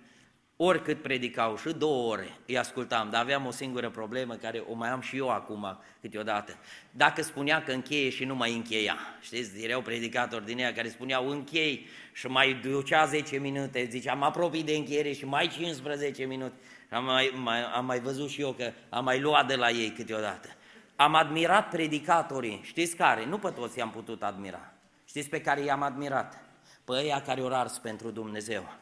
[0.61, 4.89] oricât predicau, și două ore îi ascultam, dar aveam o singură problemă care o mai
[4.89, 6.57] am și eu acum câteodată.
[6.91, 11.29] Dacă spunea că încheie și nu mai încheia, știți, erau predicatori din ea care spuneau
[11.29, 16.53] închei și mai ducea 10 minute, zicea am apropii de încheiere și mai 15 minute.
[16.89, 19.89] Am mai, mai, am mai văzut și eu că am mai luat de la ei
[19.89, 20.47] câteodată.
[20.95, 23.25] Am admirat predicatorii, știți care?
[23.25, 24.73] Nu pe toți i-am putut admira.
[25.05, 26.41] Știți pe care i-am admirat?
[26.83, 28.78] Pe ăia care au ars pentru Dumnezeu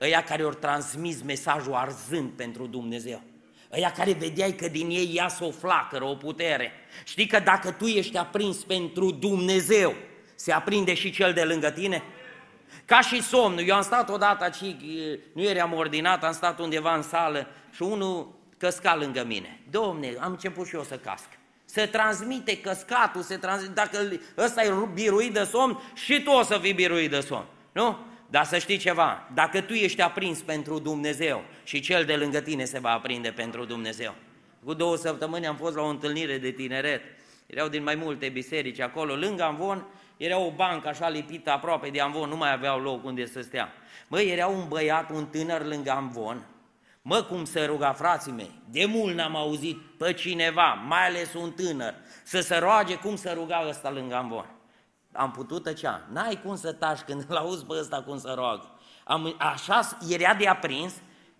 [0.00, 3.22] ăia care au transmis mesajul arzând pentru Dumnezeu,
[3.72, 6.72] ăia care vedeai că din ei iasă o flacără, o putere.
[7.04, 9.94] Știi că dacă tu ești aprins pentru Dumnezeu,
[10.34, 12.02] se aprinde și cel de lângă tine?
[12.84, 13.66] Ca și somnul.
[13.66, 14.76] Eu am stat odată, și
[15.32, 19.60] nu eram ordinat, am stat undeva în sală și unul căsca lângă mine.
[19.70, 21.28] Domne, am început și eu să casc.
[21.64, 23.98] Se transmite căscatul, se transmite, dacă
[24.38, 27.44] ăsta e biruit de somn, și tu o să fii biruit de somn.
[27.72, 27.98] Nu?
[28.30, 32.64] Dar să știi ceva, dacă tu ești aprins pentru Dumnezeu și cel de lângă tine
[32.64, 34.14] se va aprinde pentru Dumnezeu.
[34.64, 37.02] Cu două săptămâni am fost la o întâlnire de tineret,
[37.46, 39.86] erau din mai multe biserici acolo, lângă Amvon,
[40.16, 43.72] era o bancă așa lipită aproape de Amvon, nu mai aveau loc unde să stea.
[44.08, 46.46] Mă, era un băiat, un tânăr lângă Amvon,
[47.02, 51.52] mă, cum se ruga frații mei, de mult n-am auzit pe cineva, mai ales un
[51.52, 54.55] tânăr, să se roage cum se ruga ăsta lângă Amvon
[55.16, 56.02] am putut tăcea.
[56.12, 58.70] N-ai cum să taci când îl auzi pe ăsta cum să roagă.
[59.04, 60.92] Am, așa era de aprins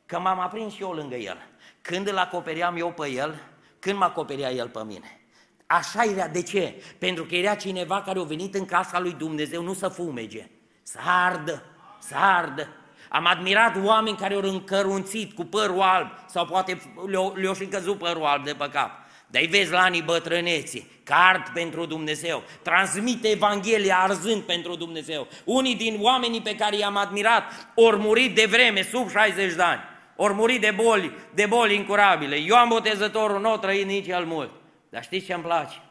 [0.06, 1.36] că m-am aprins și eu lângă el.
[1.80, 3.34] Când îl acopeream eu pe el,
[3.78, 5.20] când mă acoperea el pe mine.
[5.66, 6.28] Așa era.
[6.28, 6.82] De ce?
[6.98, 10.50] Pentru că era cineva care a venit în casa lui Dumnezeu nu să fumege,
[10.82, 11.62] să ardă,
[11.98, 12.68] să ardă.
[13.08, 17.98] Am admirat oameni care au încărunțit cu părul alb sau poate le-au le și căzut
[17.98, 18.90] părul alb de pe cap.
[19.26, 25.28] Dar îi vezi la anii bătrâneții, card pentru Dumnezeu, transmite Evanghelia arzând pentru Dumnezeu.
[25.44, 29.80] Unii din oamenii pe care i-am admirat ori murit de vreme, sub 60 de ani,
[30.16, 32.36] ori murit de boli, de boli incurabile.
[32.36, 34.50] Ioan Botezătorul nu a trăit nici el mult.
[34.88, 35.82] Dar știți ce îmi place?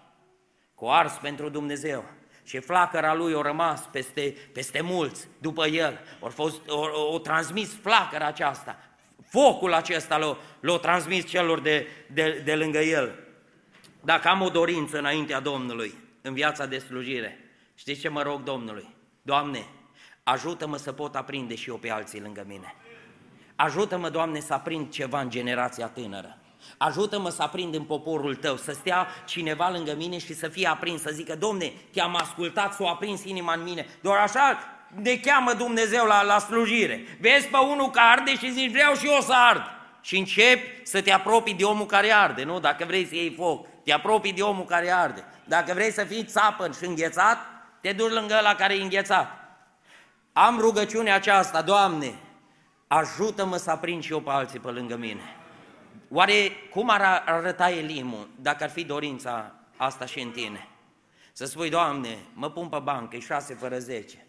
[0.76, 2.04] Cu ars pentru Dumnezeu.
[2.44, 6.00] Și flacăra lui a rămas peste, peste mulți după el.
[6.20, 8.78] O, fost, o, o transmis flacăra aceasta.
[9.30, 13.25] Focul acesta l-a, l-a transmis celor de, de, de lângă el
[14.06, 17.40] dacă am o dorință înaintea Domnului în viața de slujire,
[17.76, 18.96] știți ce mă rog Domnului?
[19.22, 19.66] Doamne,
[20.24, 22.76] ajută-mă să pot aprinde și eu pe alții lângă mine.
[23.56, 26.38] Ajută-mă, Doamne, să aprind ceva în generația tânără.
[26.78, 31.02] Ajută-mă să aprind în poporul tău, să stea cineva lângă mine și să fie aprins,
[31.02, 33.86] să zică, Domne, te-am ascultat, s-o aprins inima în mine.
[34.02, 34.58] Doar așa
[35.02, 37.18] ne cheamă Dumnezeu la, la slujire.
[37.20, 39.62] Vezi pe unul că arde și zici, vreau și eu să ard.
[40.02, 42.60] și începi să te apropii de omul care arde, nu?
[42.60, 45.24] Dacă vrei să iei foc, te apropii de omul care arde.
[45.44, 47.38] Dacă vrei să fii țapăn și înghețat,
[47.82, 49.28] te duci lângă ăla care e înghețat.
[50.34, 52.20] Am rugăciunea aceasta, Doamne,
[52.88, 55.36] ajută-mă să aprind și eu pe alții pe lângă mine.
[56.10, 60.68] Oare cum ar arăta Elimul dacă ar fi dorința asta și în tine?
[61.34, 64.26] Să spui, Doamne, mă pun pe bancă, e șase fără zece,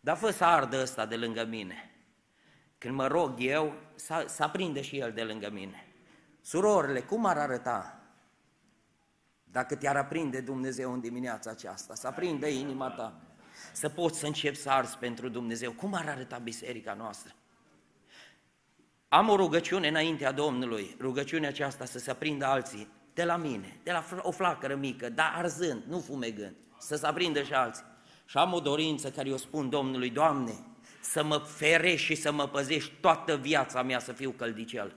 [0.00, 1.90] dar fă să ardă ăsta de lângă mine.
[2.78, 5.86] Când mă rog eu, să, să aprinde și el de lângă mine.
[6.40, 7.95] Surorile, cum ar arăta
[9.56, 13.20] dacă te-ar aprinde Dumnezeu în dimineața aceasta, să aprinde inima ta,
[13.72, 15.72] să poți să începi să arzi pentru Dumnezeu.
[15.72, 17.34] Cum ar arăta biserica noastră?
[19.08, 23.92] Am o rugăciune înaintea Domnului, rugăciunea aceasta să se aprindă alții de la mine, de
[23.92, 27.84] la o flacără mică, dar arzând, nu fumegând, să se aprindă și alții.
[28.24, 30.54] Și am o dorință care eu spun Domnului, Doamne,
[31.00, 34.96] să mă ferești și să mă păzești toată viața mea să fiu căldicel.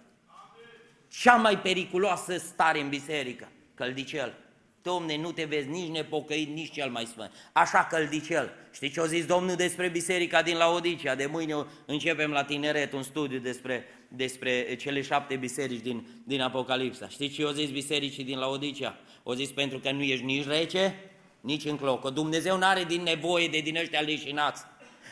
[1.07, 4.47] Cea mai periculoasă stare în biserică, căldicel.
[4.81, 7.31] Domne, nu te vezi nici nepocăit, nici cel mai sfânt.
[7.51, 8.53] Așa căldicel.
[8.73, 11.15] Știi ce a zis Domnul despre biserica din Laodicea?
[11.15, 17.07] De mâine începem la tineret un studiu despre, despre cele șapte biserici din, din Apocalipsa.
[17.07, 18.97] Știi ce a zis bisericii din Laodicea?
[19.23, 20.95] O zis pentru că nu ești nici rece,
[21.41, 22.09] nici în clocă.
[22.09, 24.63] Dumnezeu nu are din nevoie de din ăștia leșinați.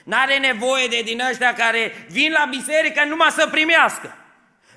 [0.04, 4.16] N-are nevoie de din ăștia care vin la biserică numai să primească.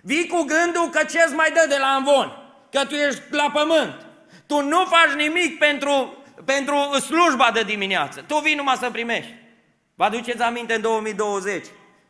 [0.03, 2.33] Vii cu gândul că ce-ți mai dă de la învon,
[2.71, 4.10] că tu ești la pământ.
[4.51, 8.23] Tu nu faci nimic pentru, pentru slujba de dimineață.
[8.23, 9.35] Tu vii numai să primești.
[9.95, 11.67] Vă aduceți aminte în 2020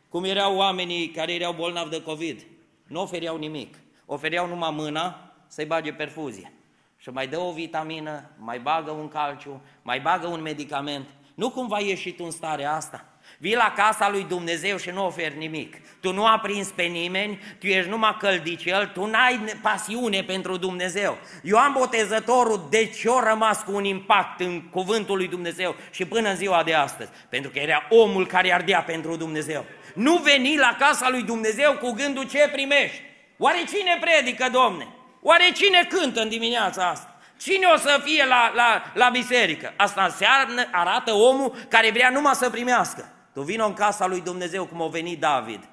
[0.09, 2.41] cum erau oamenii care erau bolnavi de COVID.
[2.87, 3.75] Nu ofereau nimic.
[4.05, 6.53] Ofereau numai mâna să-i bage perfuzie.
[6.97, 11.09] Și mai dă o vitamină, mai bagă un calciu, mai bagă un medicament.
[11.35, 13.05] Nu cumva ieși tu în starea asta?
[13.41, 15.75] Vii la casa lui Dumnezeu și nu oferi nimic.
[15.99, 21.17] Tu nu prins pe nimeni, tu ești numai căldicel, tu n-ai pasiune pentru Dumnezeu.
[21.41, 26.29] Ioan Botezătorul de ce a rămas cu un impact în cuvântul lui Dumnezeu și până
[26.29, 27.09] în ziua de astăzi?
[27.29, 29.65] Pentru că era omul care ardea pentru Dumnezeu.
[29.93, 33.01] Nu veni la casa lui Dumnezeu cu gândul ce primești.
[33.37, 34.87] Oare cine predică, Domne?
[35.21, 37.19] Oare cine cântă în dimineața asta?
[37.37, 39.73] Cine o să fie la, la, la biserică?
[39.75, 43.15] Asta înseamnă, arată omul care vrea numai să primească.
[43.33, 45.63] Tu vină în casa lui Dumnezeu cum a venit David.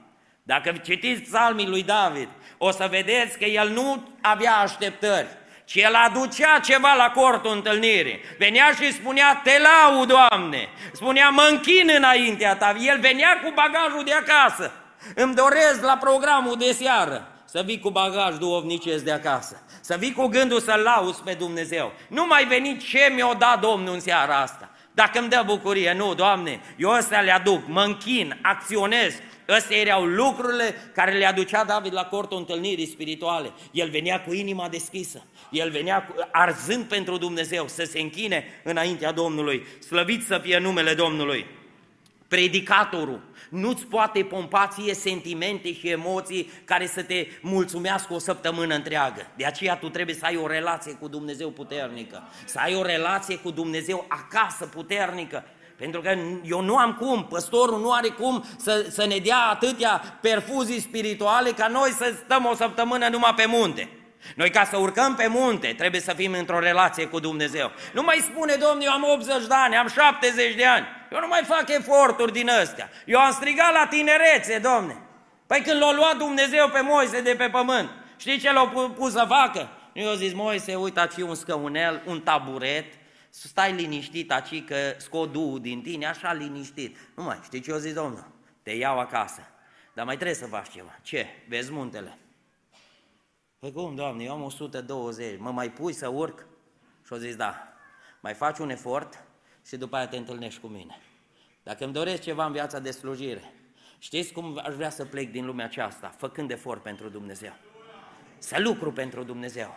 [0.42, 5.26] Dacă citiți psalmii lui David, o să vedeți că el nu avea așteptări,
[5.64, 8.20] ci el aducea ceva la cortul întâlnirii.
[8.38, 10.68] Venea și spunea, te lau, Doamne!
[10.92, 12.76] Spunea, mă închin înaintea ta.
[12.80, 14.72] El venea cu bagajul de acasă.
[15.14, 19.62] Îmi doresc la programul de seară să vii cu bagaj duovnicesc de acasă.
[19.80, 21.92] Să vii cu gândul să lauzi pe Dumnezeu.
[22.08, 24.70] Nu mai veni ce mi-o dat Domnul în seara asta.
[24.98, 29.14] Dacă îmi dă bucurie, nu, Doamne, eu ăstea le aduc, mă închin, acționez.
[29.48, 33.52] Ăstea erau lucrurile care le aducea David la cortul întâlnirii spirituale.
[33.70, 39.12] El venea cu inima deschisă, el venea cu, arzând pentru Dumnezeu să se închine înaintea
[39.12, 39.66] Domnului.
[39.86, 41.46] Slăvit să fie numele Domnului.
[42.28, 49.26] Predicatorul nu-ți poate pompa ție sentimente și emoții care să te mulțumească o săptămână întreagă.
[49.36, 53.36] De aceea tu trebuie să ai o relație cu Dumnezeu puternică, să ai o relație
[53.36, 55.44] cu Dumnezeu acasă puternică.
[55.76, 60.18] Pentru că eu nu am cum, păstorul nu are cum să, să ne dea atâtea
[60.20, 63.88] perfuzii spirituale ca noi să stăm o săptămână numai pe munte.
[64.34, 67.70] Noi ca să urcăm pe munte trebuie să fim într-o relație cu Dumnezeu.
[67.92, 70.86] Nu mai spune, Domnul, eu am 80 de ani, am 70 de ani.
[71.10, 72.90] Eu nu mai fac eforturi din astea.
[73.06, 75.02] Eu am strigat la tinerețe, Domne.
[75.46, 78.66] Păi când l-a luat Dumnezeu pe Moise de pe pământ, știi ce l-a
[78.96, 79.68] pus să facă?
[79.92, 82.84] Eu zis, Moise, uite aici un scăunel, un taburet,
[83.28, 86.96] stai liniștit aici că scot Duhul din tine, așa liniștit.
[87.16, 88.26] Nu mai, știi ce eu zis, Domnul?
[88.62, 89.40] Te iau acasă.
[89.94, 90.98] Dar mai trebuie să faci ceva.
[91.02, 91.26] Ce?
[91.48, 92.18] Vezi muntele?
[93.58, 96.46] Păi cum, Doamne, eu am 120, mă mai pui să urc?
[97.06, 97.72] Și-o zis, da,
[98.20, 99.22] mai faci un efort
[99.68, 101.00] și după aia te întâlnești cu mine.
[101.62, 103.52] Dacă îmi doresc ceva în viața de slujire,
[103.98, 106.14] știți cum aș vrea să plec din lumea aceasta?
[106.16, 107.52] Făcând efort pentru Dumnezeu.
[108.38, 109.74] Să lucru pentru Dumnezeu.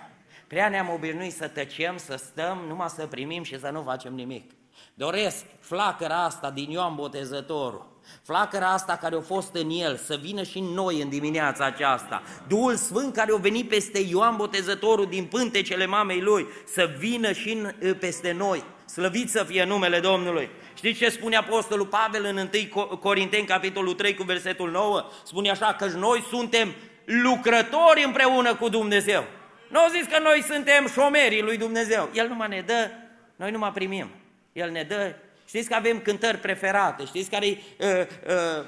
[0.47, 4.51] Prea ne-am obișnuit să tăcem, să stăm, numai să primim și să nu facem nimic.
[4.93, 7.91] Doresc flacăra asta din Ioan Botezătorul,
[8.24, 12.24] Flacăra asta care a fost în el, să vină și în noi în dimineața aceasta.
[12.47, 17.51] Duhul Sfânt care a venit peste Ioan Botezătorul din pântecele mamei lui, să vină și
[17.80, 18.63] în, peste noi.
[18.92, 20.50] Slăvit să fie numele Domnului.
[20.76, 25.10] Știți ce spune Apostolul Pavel în 1 Corinteni, capitolul 3, cu versetul 9?
[25.26, 26.74] Spune așa că noi suntem
[27.06, 29.24] lucrători împreună cu Dumnezeu.
[29.70, 32.10] Nu au zis că noi suntem șomerii lui Dumnezeu.
[32.14, 32.89] El numai ne dă,
[33.36, 34.10] noi numai primim.
[34.54, 35.16] El ne dă
[35.48, 37.88] Știți că avem cântări preferate, știți care e uh,
[38.28, 38.66] uh,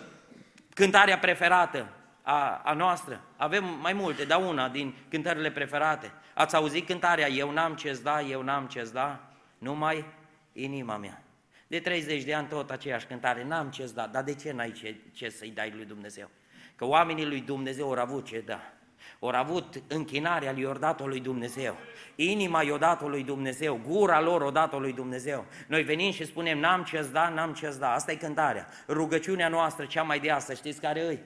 [0.74, 1.88] cântarea preferată?
[2.24, 3.22] a, a noastră.
[3.38, 6.12] Avem mai multe, dar una din cântările preferate.
[6.34, 9.20] Ați auzit cântarea Eu n-am ce-ți da, eu n-am ce-ți da,
[9.64, 10.05] numai
[10.53, 11.24] inima mea.
[11.68, 14.95] De 30 de ani tot aceeași cântare, n-am ce-ți da, dar de ce n-ai ce,
[15.11, 16.30] ce să-i dai lui Dumnezeu?
[16.76, 18.74] Că oamenii lui Dumnezeu au avut ce da.
[19.20, 21.76] Au avut închinarea lui dat lui Dumnezeu.
[22.16, 25.45] Inima i-o dat lui Dumnezeu, gura lor o dat lui Dumnezeu.
[25.68, 27.93] Noi venim și spunem, n-am ce da, n-am ce da.
[27.93, 28.68] Asta e cântarea.
[28.88, 31.20] Rugăciunea noastră, cea mai de asta, știți care îi?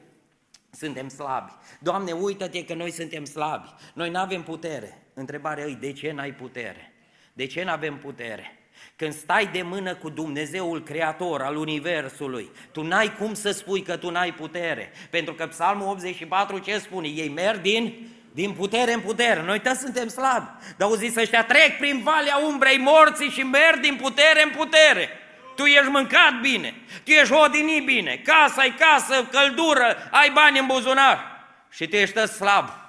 [0.72, 1.52] Suntem slabi.
[1.80, 3.68] Doamne, uită-te că noi suntem slabi.
[3.94, 5.08] Noi nu avem putere.
[5.14, 6.92] Întrebarea îi, de ce n-ai putere?
[7.38, 8.58] De ce nu avem putere?
[8.96, 13.98] Când stai de mână cu Dumnezeul Creator al Universului, tu n-ai cum să spui că
[13.98, 14.92] tu n-ai putere.
[15.10, 17.08] Pentru că Psalmul 84 ce spune?
[17.08, 19.44] Ei merg din, din putere în putere.
[19.44, 20.50] Noi toți suntem slabi.
[20.78, 25.10] Dar au zis ăștia, trec prin valea umbrei morții și merg din putere în putere.
[25.56, 26.74] Tu ești mâncat bine,
[27.04, 32.28] tu ești odinit bine, casa ai casă, căldură, ai bani în buzunar și tu ești
[32.28, 32.87] slab.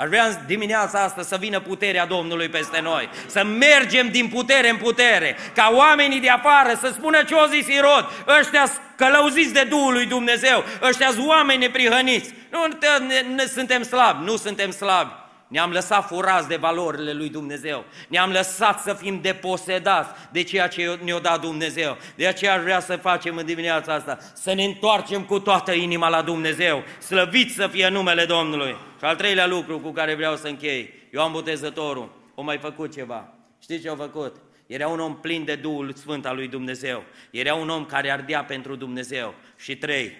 [0.00, 4.76] Aș vrea dimineața asta să vină puterea Domnului peste noi, să mergem din putere în
[4.76, 9.92] putere, ca oamenii de afară să spună ce o zis Irod, ăștia călăuziți de Duhul
[9.92, 12.34] lui Dumnezeu, ăștia oameni neprihăniți.
[12.50, 12.66] Nu
[13.06, 15.10] ne, ne, suntem slabi, nu suntem slabi.
[15.48, 17.84] Ne-am lăsat furați de valorile lui Dumnezeu.
[18.08, 21.96] Ne-am lăsat să fim deposedați de ceea ce ne-a dat Dumnezeu.
[22.16, 26.08] De aceea aș vrea să facem în dimineața asta, să ne întoarcem cu toată inima
[26.08, 26.82] la Dumnezeu.
[26.98, 28.76] Slăvit să fie numele Domnului.
[28.98, 30.92] Și al treilea lucru cu care vreau să închei.
[31.12, 33.32] Ioan Botezătorul o mai făcut ceva.
[33.62, 34.36] Știți ce a făcut?
[34.66, 37.04] Era un om plin de Duhul Sfânt al lui Dumnezeu.
[37.30, 39.34] Era un om care ardea pentru Dumnezeu.
[39.56, 40.12] Și trei,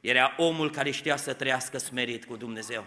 [0.00, 2.84] era omul care știa să trăiască smerit cu Dumnezeu.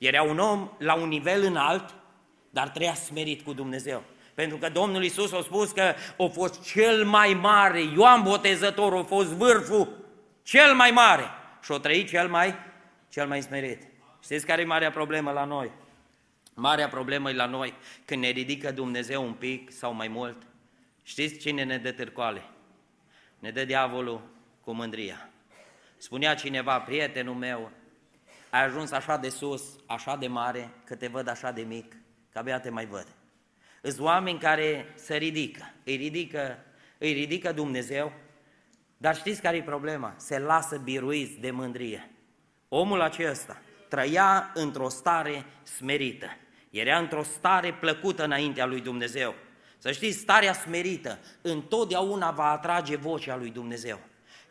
[0.00, 1.94] Era un om la un nivel înalt,
[2.50, 4.02] dar trăia smerit cu Dumnezeu.
[4.34, 9.02] Pentru că Domnul Isus a spus că a fost cel mai mare, Ioan Botezătorul a
[9.04, 9.88] fost vârful
[10.42, 11.24] cel mai mare
[11.62, 12.54] și a trăit cel mai,
[13.08, 13.82] cel mai smerit.
[14.22, 15.70] Știți care e marea problemă la noi?
[16.54, 17.74] Marea problemă e la noi
[18.04, 20.36] când ne ridică Dumnezeu un pic sau mai mult.
[21.02, 22.42] Știți cine ne dă târcoale?
[23.38, 24.20] Ne dă diavolul
[24.60, 25.30] cu mândria.
[25.96, 27.70] Spunea cineva, prietenul meu,
[28.50, 31.96] ai ajuns așa de sus, așa de mare, că te văd așa de mic,
[32.32, 33.06] că abia te mai văd.
[33.80, 36.58] Îs oameni care se ridică, îi ridică,
[36.98, 38.12] îi ridică Dumnezeu,
[38.96, 40.14] dar știți care e problema?
[40.16, 42.10] Se lasă biruiți de mândrie.
[42.68, 46.26] Omul acesta trăia într-o stare smerită,
[46.70, 49.34] era într-o stare plăcută înaintea lui Dumnezeu.
[49.78, 53.98] Să știți, starea smerită întotdeauna va atrage vocea lui Dumnezeu.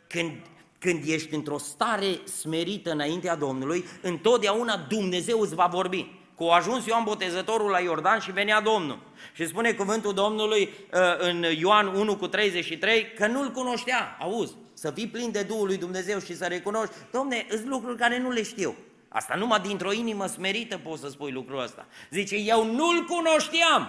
[0.06, 0.46] Când
[0.80, 6.18] când ești într-o stare smerită înaintea Domnului, întotdeauna Dumnezeu îți va vorbi.
[6.34, 8.98] Cu a ajuns Ioan Botezătorul la Iordan și venea Domnul.
[9.34, 14.16] Și spune cuvântul Domnului uh, în Ioan 1 cu 33 că nu-l cunoștea.
[14.20, 18.18] Auzi, să fii plin de Duhul lui Dumnezeu și să recunoști, Domne, sunt lucruri care
[18.18, 18.76] nu le știu.
[19.08, 21.86] Asta numai dintr-o inimă smerită poți să spui lucrul ăsta.
[22.10, 23.88] Zice, eu nu-l cunoșteam.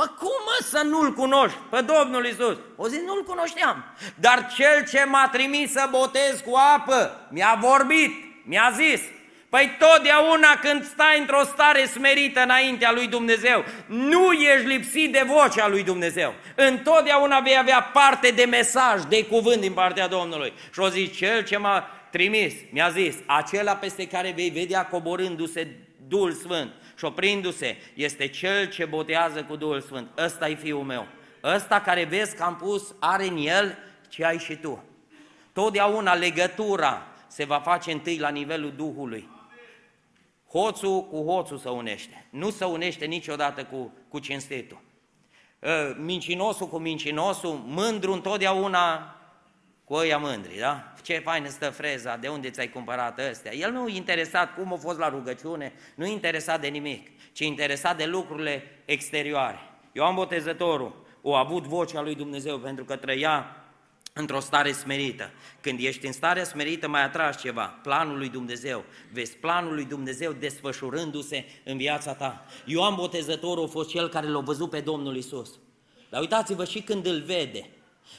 [0.00, 2.56] Păi cum mă să nu-L cunoști pe Domnul Isus?
[2.76, 3.84] O zi nu-L cunoșteam.
[4.14, 8.10] Dar Cel ce m-a trimis să botez cu apă, mi-a vorbit,
[8.44, 9.00] mi-a zis,
[9.48, 15.68] Păi totdeauna când stai într-o stare smerită înaintea lui Dumnezeu, nu ești lipsit de vocea
[15.68, 16.34] lui Dumnezeu.
[16.54, 20.52] Întotdeauna vei avea parte de mesaj, de cuvânt din partea Domnului.
[20.72, 25.76] Și o zi, cel ce m-a trimis, mi-a zis, acela peste care vei vedea coborându-se
[26.08, 30.18] Duhul Sfânt și oprindu-se, este cel ce botează cu Duhul Sfânt.
[30.18, 31.06] Ăsta e fiul meu.
[31.42, 33.78] Ăsta care vezi că am pus, are în el
[34.08, 34.84] ce ai și tu.
[35.52, 39.28] Totdeauna legătura se va face întâi la nivelul Duhului.
[40.48, 42.26] Hoțul cu hoțul se unește.
[42.30, 44.80] Nu se unește niciodată cu, cu cinstitul.
[45.62, 49.16] Ă, mincinosul cu mincinosul, mândru întotdeauna
[49.84, 50.89] cu ăia mândri, da?
[51.02, 53.54] Ce faină stă freza, de unde ți-ai cumpărat ăstea?
[53.54, 57.40] El nu e interesat cum a fost la rugăciune, nu e interesat de nimic, ci
[57.40, 59.58] e interesat de lucrurile exterioare.
[59.92, 63.56] Ioan Botezătorul a avut vocea lui Dumnezeu pentru că trăia
[64.12, 65.30] într-o stare smerită.
[65.60, 68.84] Când ești în stare smerită, mai atragi ceva, planul lui Dumnezeu.
[69.12, 72.46] Vezi planul lui Dumnezeu desfășurându-se în viața ta.
[72.64, 75.58] Ioan Botezătorul a fost cel care l-a văzut pe Domnul Isus.
[76.10, 77.70] Dar uitați-vă și când îl vede,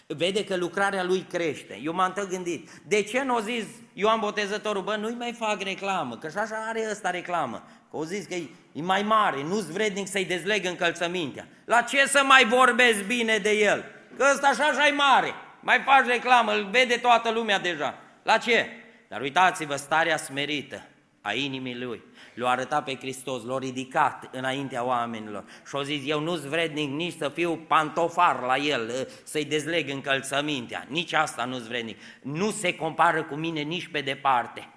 [0.08, 1.80] vede că lucrarea lui crește.
[1.84, 6.18] Eu m-am gândit, de ce nu a zis Ioan Botezătorul, bă, nu-i mai fac reclamă,
[6.18, 7.64] că și așa are ăsta reclamă.
[7.90, 11.48] Că au zis că e, e mai mare, nu-ți vrednic să-i dezleg încălțămintea.
[11.66, 13.86] La ce să mai vorbesc bine de el?
[14.18, 17.98] Că ăsta așa așa e mare, mai faci reclamă, îl vede toată lumea deja.
[18.24, 18.68] La ce?
[19.08, 20.82] Dar uitați-vă starea smerită
[21.22, 22.02] a inimii lui
[22.34, 27.18] l-a arătat pe Hristos, l-a ridicat înaintea oamenilor și a zis, eu nu-s vrednic nici
[27.18, 33.24] să fiu pantofar la el, să-i dezleg încălțămintea, nici asta nu-s vrednic, nu se compară
[33.24, 34.70] cu mine nici pe departe.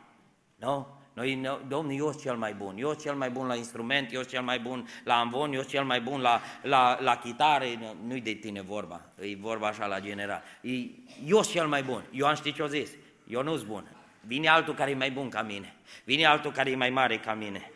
[0.56, 0.86] Nu?
[1.14, 4.20] Noi, domnul, eu sunt cel mai bun, eu sunt cel mai bun la instrument, eu
[4.20, 7.64] sunt cel mai bun la amvon, eu sunt cel mai bun la, la, la chitară,
[8.06, 10.42] nu-i de tine vorba, e vorba așa la general.
[10.60, 10.70] E,
[11.26, 12.90] eu sunt cel mai bun, Ioan știi ce o zis?
[13.26, 13.93] Eu nu sunt bun,
[14.26, 17.34] vine altul care e mai bun ca mine, vine altul care e mai mare ca
[17.34, 17.70] mine.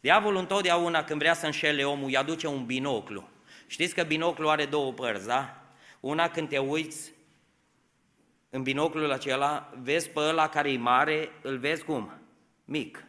[0.00, 3.28] Diavolul întotdeauna când vrea să înșele omul, îi aduce un binoclu.
[3.66, 5.62] Știți că binoclu are două părți, da?
[6.00, 7.12] Una când te uiți
[8.50, 12.12] în binoclul acela, vezi pe ăla care e mare, îl vezi cum?
[12.64, 13.04] Mic.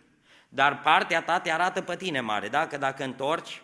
[0.50, 2.68] Dar partea ta te arată pe tine mare, da?
[2.68, 3.62] Că dacă întorci,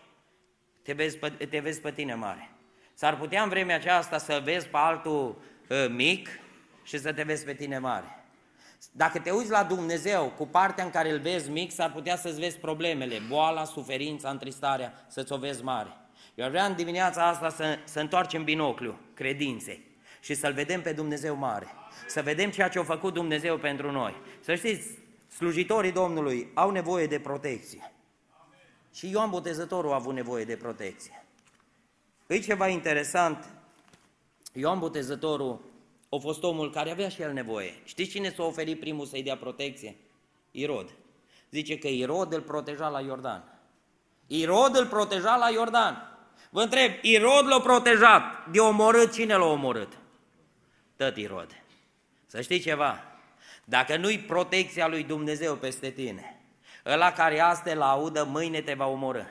[0.82, 2.50] te vezi pe, te vezi pe tine mare.
[2.94, 6.30] S-ar putea în vremea aceasta să vezi pe altul uh, mic
[6.84, 8.25] și să te vezi pe tine mare.
[8.92, 12.40] Dacă te uiți la Dumnezeu cu partea în care îl vezi mic, s-ar putea să-ți
[12.40, 15.90] vezi problemele, boala, suferința, întristarea, să-ți o vezi mare.
[16.36, 21.36] Eu vreau în dimineața asta să, să întoarcem binocliul credinței și să-L vedem pe Dumnezeu
[21.36, 21.68] mare.
[22.08, 24.16] Să vedem ceea ce a făcut Dumnezeu pentru noi.
[24.40, 24.88] Să știți,
[25.36, 27.92] slujitorii Domnului au nevoie de protecție.
[28.94, 31.26] Și Ioan Botezătorul a avut nevoie de protecție.
[32.28, 33.46] E ceva interesant,
[34.54, 35.62] Ioan Botezătorul
[36.16, 37.74] a fost omul care avea și el nevoie.
[37.84, 39.96] Știți cine s-a oferit primul să-i dea protecție?
[40.52, 40.90] Irod.
[41.52, 43.60] Zice că Irod îl proteja la Iordan.
[44.28, 46.18] Irod îl proteja la Iordan.
[46.50, 49.98] Vă întreb, Irod l-a protejat, de omorât, cine l-a omorât?
[50.96, 51.64] Tot Irod.
[52.26, 53.04] Să știi ceva,
[53.64, 56.40] dacă nu-i protecția lui Dumnezeu peste tine,
[56.86, 59.24] ăla care azi te laudă, mâine te va omorâ.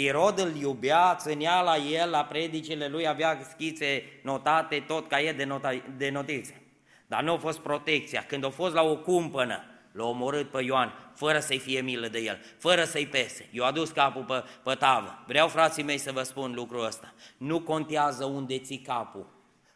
[0.00, 5.44] Irod îl iubea, ținea la el, la predicile lui, avea schițe notate, tot caiet de,
[5.44, 6.62] nota, de notițe.
[7.06, 8.22] Dar nu a fost protecția.
[8.22, 12.18] Când a fost la o cumpănă, l-a omorât pe Ioan, fără să-i fie milă de
[12.18, 13.48] el, fără să-i pese.
[13.52, 15.24] Eu adus capul pe, pe tavă.
[15.26, 17.14] Vreau, frații mei, să vă spun lucrul ăsta.
[17.36, 19.26] Nu contează unde ții capul.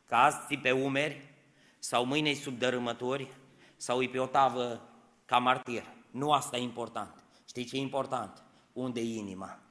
[0.06, 1.34] Că azi ții pe umeri,
[1.78, 3.28] sau mâine sub dărâmături,
[3.76, 4.80] sau e pe o tavă
[5.24, 5.84] ca martir.
[6.10, 7.24] Nu asta e important.
[7.48, 8.42] Știi ce e important?
[8.72, 9.62] Unde e inima?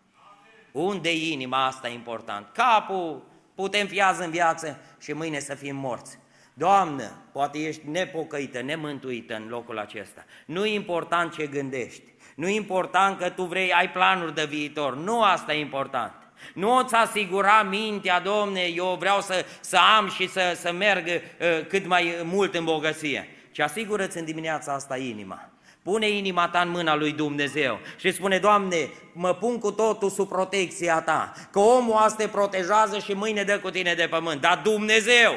[0.71, 1.65] Unde e inima?
[1.65, 2.47] Asta e important.
[2.53, 3.23] Capul
[3.55, 6.19] putem fi azi în viață și mâine să fim morți.
[6.53, 10.25] Doamnă, poate ești nepocăită, nemântuită în locul acesta.
[10.45, 12.03] Nu e important ce gândești.
[12.35, 14.95] Nu e important că tu vrei, ai planuri de viitor.
[14.95, 16.13] Nu asta e important.
[16.53, 21.67] Nu îți asigura mintea, domne, eu vreau să, să am și să, să merg uh,
[21.67, 23.27] cât mai mult în bogăție.
[23.51, 25.50] Ci asigură-ți în dimineața asta inima.
[25.83, 30.27] Pune inima ta în mâna lui Dumnezeu și spune, Doamne, mă pun cu totul sub
[30.27, 34.41] protecția ta, că omul asta te protejează și mâine dă cu tine de pământ.
[34.41, 35.31] Dar Dumnezeu,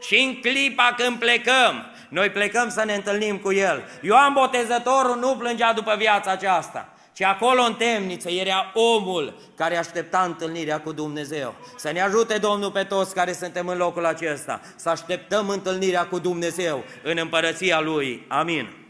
[0.00, 3.82] și în clipa când plecăm, noi plecăm să ne întâlnim cu El.
[4.00, 10.22] Ioan Botezătorul nu plângea după viața aceasta, ci acolo în temniță era omul care aștepta
[10.26, 11.54] întâlnirea cu Dumnezeu.
[11.76, 16.18] Să ne ajute Domnul pe toți care suntem în locul acesta, să așteptăm întâlnirea cu
[16.18, 18.24] Dumnezeu în împărăția Lui.
[18.28, 18.87] Amin.